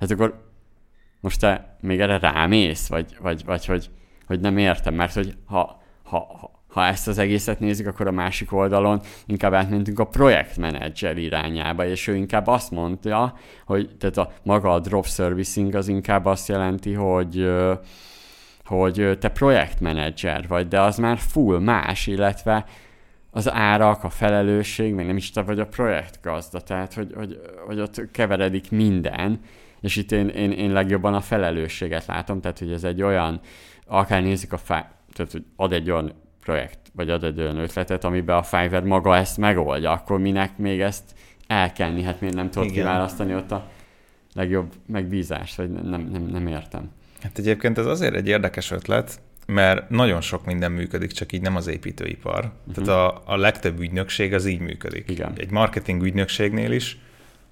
[0.00, 0.44] Hát akkor
[1.20, 3.90] most te még erre rámész, vagy, vagy, vagy hogy,
[4.26, 8.52] hogy nem értem, mert hogy ha, ha, ha ezt az egészet nézik, akkor a másik
[8.52, 13.34] oldalon inkább átmentünk a projektmenedzser irányába, és ő inkább azt mondja,
[13.66, 17.50] hogy tehát a maga a drop servicing az inkább azt jelenti, hogy
[18.64, 22.64] hogy te projektmenedzser vagy, de az már full más, illetve
[23.30, 27.80] az árak, a felelősség, meg nem is te vagy a projektgazda, tehát hogy, hogy, hogy
[27.80, 29.40] ott keveredik minden,
[29.80, 33.40] és itt én, én, én legjobban a felelősséget látom, tehát hogy ez egy olyan,
[33.86, 38.04] akár nézik a fá, tehát hogy ad egy olyan projekt, vagy ad egy olyan ötletet,
[38.04, 41.04] amiben a Fiverr maga ezt megoldja, akkor minek még ezt
[41.46, 42.02] elkenni?
[42.02, 42.82] Hát miért nem tudod Igen.
[42.84, 43.68] kiválasztani ott a
[44.34, 46.90] legjobb megbízást, vagy nem, nem, nem értem.
[47.22, 51.56] Hát egyébként ez azért egy érdekes ötlet, mert nagyon sok minden működik, csak így nem
[51.56, 52.52] az építőipar.
[52.66, 52.84] Uh-huh.
[52.84, 55.10] Tehát a, a legtöbb ügynökség az így működik.
[55.10, 55.32] Igen.
[55.36, 56.98] Egy marketing ügynökségnél is,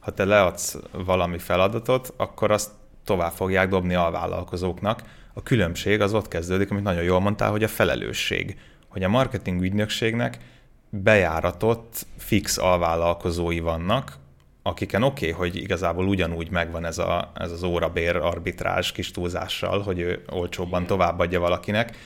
[0.01, 2.71] ha te leadsz valami feladatot, akkor azt
[3.05, 5.03] tovább fogják dobni a vállalkozóknak.
[5.33, 8.57] A különbség az ott kezdődik, amit nagyon jól mondtál, hogy a felelősség
[8.95, 10.39] hogy a marketing ügynökségnek
[10.91, 14.17] bejáratott fix alvállalkozói vannak,
[14.63, 19.83] akiken oké, okay, hogy igazából ugyanúgy megvan ez, a, ez az órabér arbitrázs kis túlzással,
[19.83, 21.97] hogy ő olcsóbban továbbadja valakinek,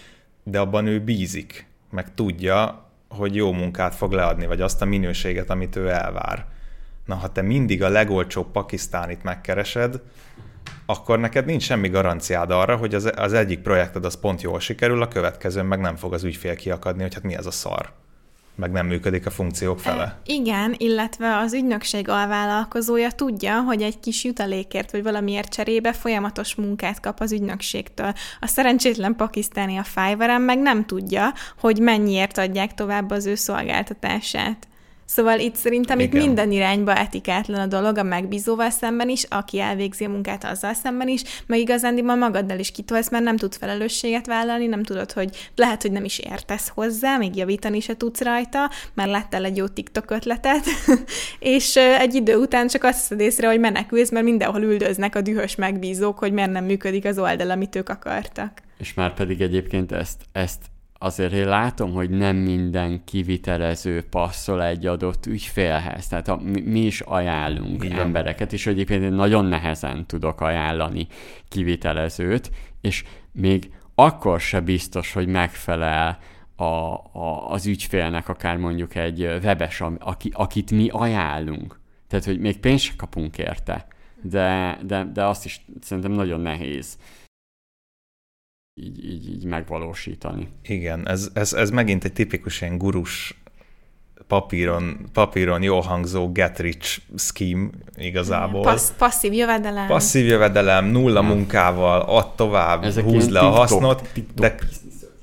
[0.43, 5.51] de abban ő bízik, meg tudja, hogy jó munkát fog leadni, vagy azt a minőséget,
[5.51, 6.47] amit ő elvár.
[7.05, 10.01] Na, ha te mindig a legolcsóbb pakisztánit megkeresed,
[10.87, 15.03] akkor neked nincs semmi garanciád arra, hogy az, az egyik projekted az pont jól sikerül,
[15.03, 17.93] a következőn meg nem fog az ügyfél kiakadni, hogy hát mi ez a szar
[18.59, 20.03] meg nem működik a funkciók fele.
[20.03, 26.55] E, igen, illetve az ügynökség alvállalkozója tudja, hogy egy kis jutalékért vagy valamiért cserébe folyamatos
[26.55, 28.13] munkát kap az ügynökségtől.
[28.41, 34.69] A szerencsétlen pakisztáni a fiverr meg nem tudja, hogy mennyiért adják tovább az ő szolgáltatását.
[35.09, 36.21] Szóval itt szerintem Igen.
[36.21, 40.75] itt minden irányba etikátlan a dolog, a megbízóval szemben is, aki elvégzi a munkát azzal
[40.75, 45.51] szemben is, meg igazándiból magaddal is kitolsz, mert nem tudsz felelősséget vállalni, nem tudod, hogy
[45.55, 49.67] lehet, hogy nem is értesz hozzá, még javítani se tudsz rajta, mert láttál egy jó
[49.67, 50.65] TikTok ötletet,
[51.39, 55.55] és egy idő után csak azt hiszed észre, hogy menekülsz, mert mindenhol üldöznek a dühös
[55.55, 58.63] megbízók, hogy miért nem működik az oldal, amit ők akartak.
[58.79, 60.61] És már pedig egyébként ezt, ezt
[60.99, 66.09] azért én látom, hogy nem minden kivitelező passzol egy adott ügyfélhez.
[66.09, 67.99] Tehát a, mi, mi is ajánlunk Igen.
[67.99, 71.07] embereket, és egyébként én nagyon nehezen tudok ajánlani
[71.49, 76.19] kivitelezőt, és még akkor se biztos, hogy megfelel
[76.57, 81.81] a, a, az ügyfélnek akár mondjuk egy webes, aki, akit mi ajánlunk.
[82.09, 83.87] Tehát, hogy még pénzt se kapunk érte,
[84.23, 86.99] de, de, de azt is szerintem nagyon nehéz
[88.81, 90.49] így, így, így megvalósítani.
[90.63, 93.41] Igen, ez, ez, ez megint egy tipikus ilyen gurus
[94.27, 98.63] papíron, papíron jól hangzó get rich scheme igazából.
[98.63, 99.87] Passz, passzív jövedelem.
[99.87, 104.55] Passzív jövedelem, nulla munkával, add tovább, Ezek húzd le a hasznot, TikTok, de,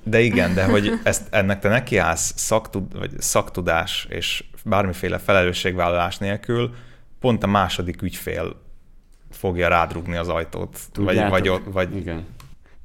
[0.03, 6.74] de igen, de hogy ezt, ennek te nekiállsz szaktud, vagy szaktudás és bármiféle felelősségvállalás nélkül,
[7.20, 8.56] pont a második ügyfél
[9.32, 10.80] fogja rádrugni az ajtót.
[10.91, 11.95] Tudjátok, vagy, vagy, vagy...
[11.95, 12.26] Igen.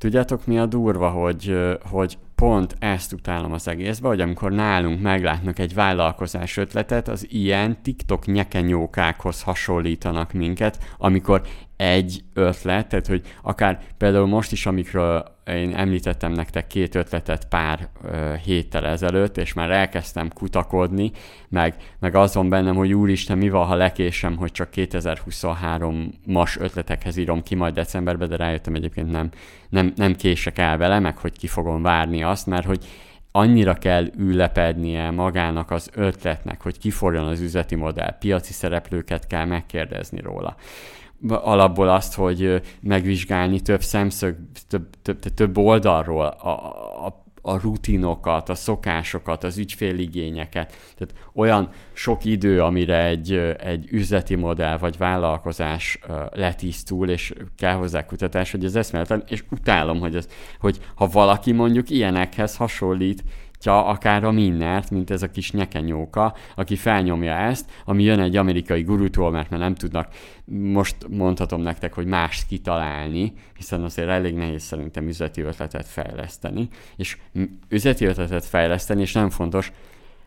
[0.01, 1.57] Tudjátok, mi a durva, hogy,
[1.91, 7.83] hogy pont ezt utálom az egészbe, hogy amikor nálunk meglátnak egy vállalkozás ötletet, az ilyen
[7.83, 11.43] TikTok nyekenyókákhoz hasonlítanak minket, amikor
[11.81, 17.89] egy ötlet, tehát hogy akár például most is, amikről én említettem nektek két ötletet pár
[18.05, 21.11] ö, héttel ezelőtt, és már elkezdtem kutakodni,
[21.49, 27.43] meg, meg azon bennem, hogy úristen, mi van, ha lekésem, hogy csak 2023-as ötletekhez írom
[27.43, 29.31] ki majd decemberben, de rájöttem egyébként nem,
[29.69, 32.85] nem, nem kések el vele, meg hogy ki fogom várni azt, mert hogy
[33.33, 40.21] annyira kell ülepednie magának az ötletnek, hogy kiforjon az üzleti modell, piaci szereplőket kell megkérdezni
[40.21, 40.57] róla
[41.29, 44.37] alapból azt, hogy megvizsgálni több szemszög,
[44.69, 46.49] több, több, több oldalról a,
[47.07, 50.77] a, a rutinokat, a szokásokat, az ügyféligényeket.
[50.99, 55.99] Tehát olyan sok idő, amire egy, egy üzleti modell vagy vállalkozás
[56.33, 60.29] letisztul, és kell hozzá kutatás, hogy ez eszméletlen, és utálom, hogy, ez,
[60.61, 63.25] hogy ha valaki mondjuk ilyenekhez hasonlít,
[63.63, 68.37] Ja, akár a Minnert, mint ez a kis nyekenyóka, aki felnyomja ezt, ami jön egy
[68.37, 70.09] amerikai gurutól, mert már nem tudnak,
[70.73, 77.19] most mondhatom nektek, hogy mást kitalálni, hiszen azért elég nehéz szerintem üzleti ötletet fejleszteni, és
[77.69, 79.73] üzleti ötletet fejleszteni, és nem fontos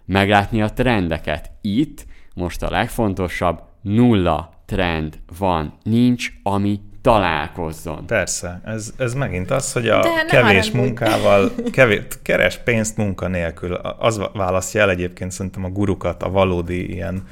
[0.06, 1.52] meglátni a trendeket.
[1.62, 2.06] Itt
[2.36, 8.06] most a legfontosabb, nulla trend van, nincs, ami találkozzon.
[8.06, 13.74] Persze, ez, ez megint az, hogy a De kevés munkával, kevés, keres pénzt munka nélkül.
[13.74, 17.24] Az választja el egyébként szerintem a gurukat a valódi ilyen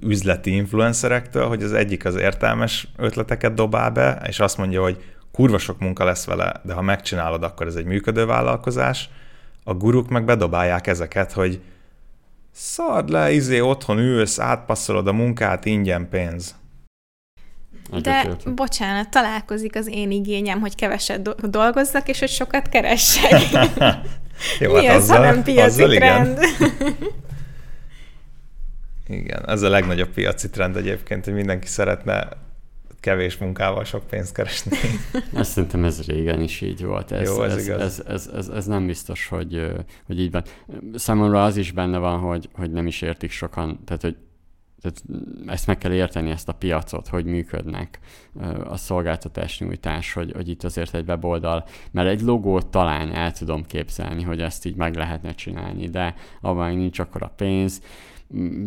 [0.00, 5.58] üzleti influencerektől, hogy az egyik az értelmes ötleteket dobál be, és azt mondja, hogy kurva
[5.58, 9.08] sok munka lesz vele, de ha megcsinálod, akkor ez egy működő vállalkozás.
[9.64, 11.60] A guruk meg bedobálják ezeket, hogy
[12.52, 16.54] szard le, izé, otthon ülsz, átpasszolod a munkát, ingyen pénz.
[18.02, 23.32] De bocsánat, találkozik az én igényem, hogy keveset dolgozzak, és hogy sokat keressek.
[24.60, 26.38] Jó, Mi hát ez, azzal, ha nem piaci trend?
[26.58, 26.96] Igen.
[29.20, 32.28] igen, ez a legnagyobb piaci trend egyébként, hogy mindenki szeretne
[33.00, 34.76] kevés munkával sok pénzt keresni.
[35.34, 37.12] Azt szerintem ez régen is így volt.
[37.12, 37.80] Ez, Jó, ez, ez, igaz.
[37.80, 39.72] Ez, ez, ez, ez, nem biztos, hogy,
[40.06, 40.42] hogy így van.
[40.94, 44.16] Számomra az is benne van, hogy, hogy nem is értik sokan, tehát hogy
[44.80, 45.02] tehát
[45.46, 47.98] ezt meg kell érteni, ezt a piacot, hogy működnek
[48.64, 53.64] a szolgáltatás nyújtás, hogy, hogy itt azért egy weboldal, mert egy logót talán el tudom
[53.64, 57.82] képzelni, hogy ezt így meg lehetne csinálni, de abban nincs akkor a pénz,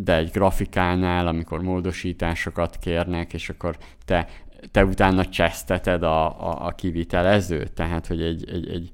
[0.04, 4.28] de egy grafikánál, amikor módosításokat kérnek, és akkor te,
[4.72, 8.92] te utána cseszteted a, a, a kivitelezőt, tehát hogy egy, egy, egy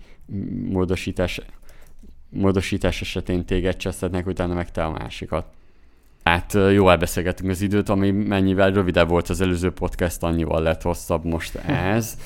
[0.70, 1.41] módosítás,
[2.30, 5.57] módosítás esetén téged csesztetnek, utána meg te a másikat
[6.28, 11.25] Hát jó elbeszélgettünk az időt, ami mennyivel rövidebb volt az előző podcast, annyival lett hosszabb
[11.25, 12.17] most ez.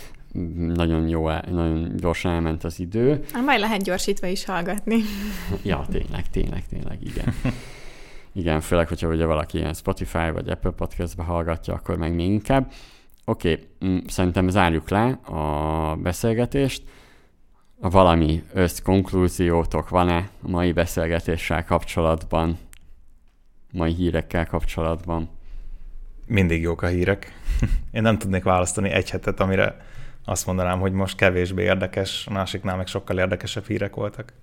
[0.73, 3.23] Nagyon jó, nagyon gyorsan elment az idő.
[3.33, 5.01] Hát majd lehet gyorsítva is hallgatni.
[5.63, 7.33] ja, tényleg, tényleg, tényleg, igen.
[8.33, 12.71] Igen, főleg, hogyha ugye valaki ilyen Spotify vagy Apple Podcastbe hallgatja, akkor meg még inkább.
[13.25, 16.83] Oké, okay, mm, szerintem zárjuk le a beszélgetést.
[17.79, 22.57] Valami összkonklúziótok van-e a mai beszélgetéssel kapcsolatban?
[23.71, 25.29] Mai hírekkel kapcsolatban?
[26.27, 27.33] Mindig jók a hírek.
[27.91, 29.77] Én nem tudnék választani egy hetet, amire
[30.25, 34.33] azt mondanám, hogy most kevésbé érdekes, a másiknál meg sokkal érdekesebb hírek voltak.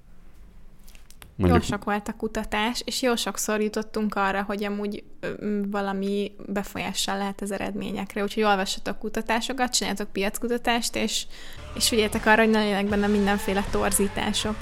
[1.39, 1.63] Mondjuk...
[1.63, 5.05] Jó sok volt a kutatás, és jó sokszor jutottunk arra, hogy amúgy
[5.71, 8.23] valami befolyással lehet az eredményekre.
[8.23, 11.27] Úgyhogy olvassatok kutatásokat, csináljatok piackutatást, és,
[11.75, 14.57] és figyeljetek arra, hogy ne legyenek benne mindenféle torzítások.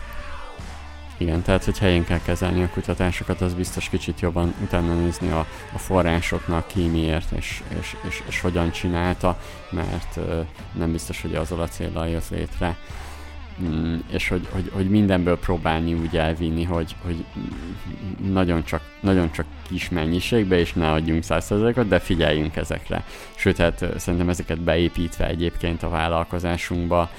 [1.18, 5.46] Igen, tehát hogy helyén kell kezelni a kutatásokat, az biztos kicsit jobban utána nézni a,
[5.72, 9.38] a forrásoknak, ki miért és, és, és, és hogyan csinálta,
[9.70, 10.18] mert
[10.72, 12.76] nem biztos, hogy azzal a célral jött létre.
[13.62, 17.24] Mm, és hogy, hogy, hogy mindenből próbálni úgy elvinni, hogy, hogy
[18.32, 23.04] nagyon, csak, nagyon csak kis mennyiségbe, és ne adjunk százszerzékot, de figyeljünk ezekre.
[23.34, 27.10] Sőt, hát szerintem ezeket beépítve egyébként a vállalkozásunkba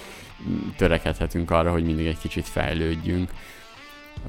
[0.76, 3.32] törekedhetünk arra, hogy mindig egy kicsit fejlődjünk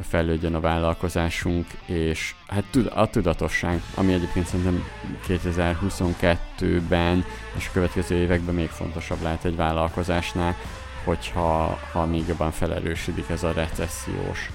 [0.02, 4.84] fejlődjön a vállalkozásunk, és hát a tudatosság, ami egyébként szerintem
[5.28, 7.24] 2022-ben
[7.56, 10.56] és a következő években még fontosabb lehet egy vállalkozásnál,
[11.04, 14.50] hogyha ha még jobban felerősödik ez a recessziós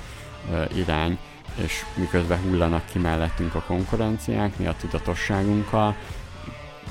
[0.76, 1.18] irány,
[1.56, 5.96] és miközben hullanak ki mellettünk a konkurenciák, mi a tudatosságunkkal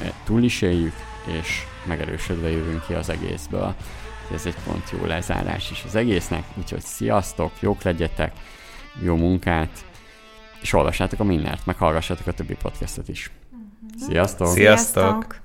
[0.01, 0.95] e, túl is éljük,
[1.41, 3.75] és megerősödve jövünk ki az egészből.
[4.33, 8.33] Ez egy pont jó lezárás is az egésznek, úgyhogy sziasztok, jók legyetek,
[9.03, 9.85] jó munkát,
[10.61, 13.31] és olvassátok a mindent, meg hallgassátok a többi podcastot is.
[13.51, 14.09] Mhm.
[14.09, 14.47] Sziasztok!
[14.47, 15.03] Sziasztok!
[15.03, 15.42] Sziasztok.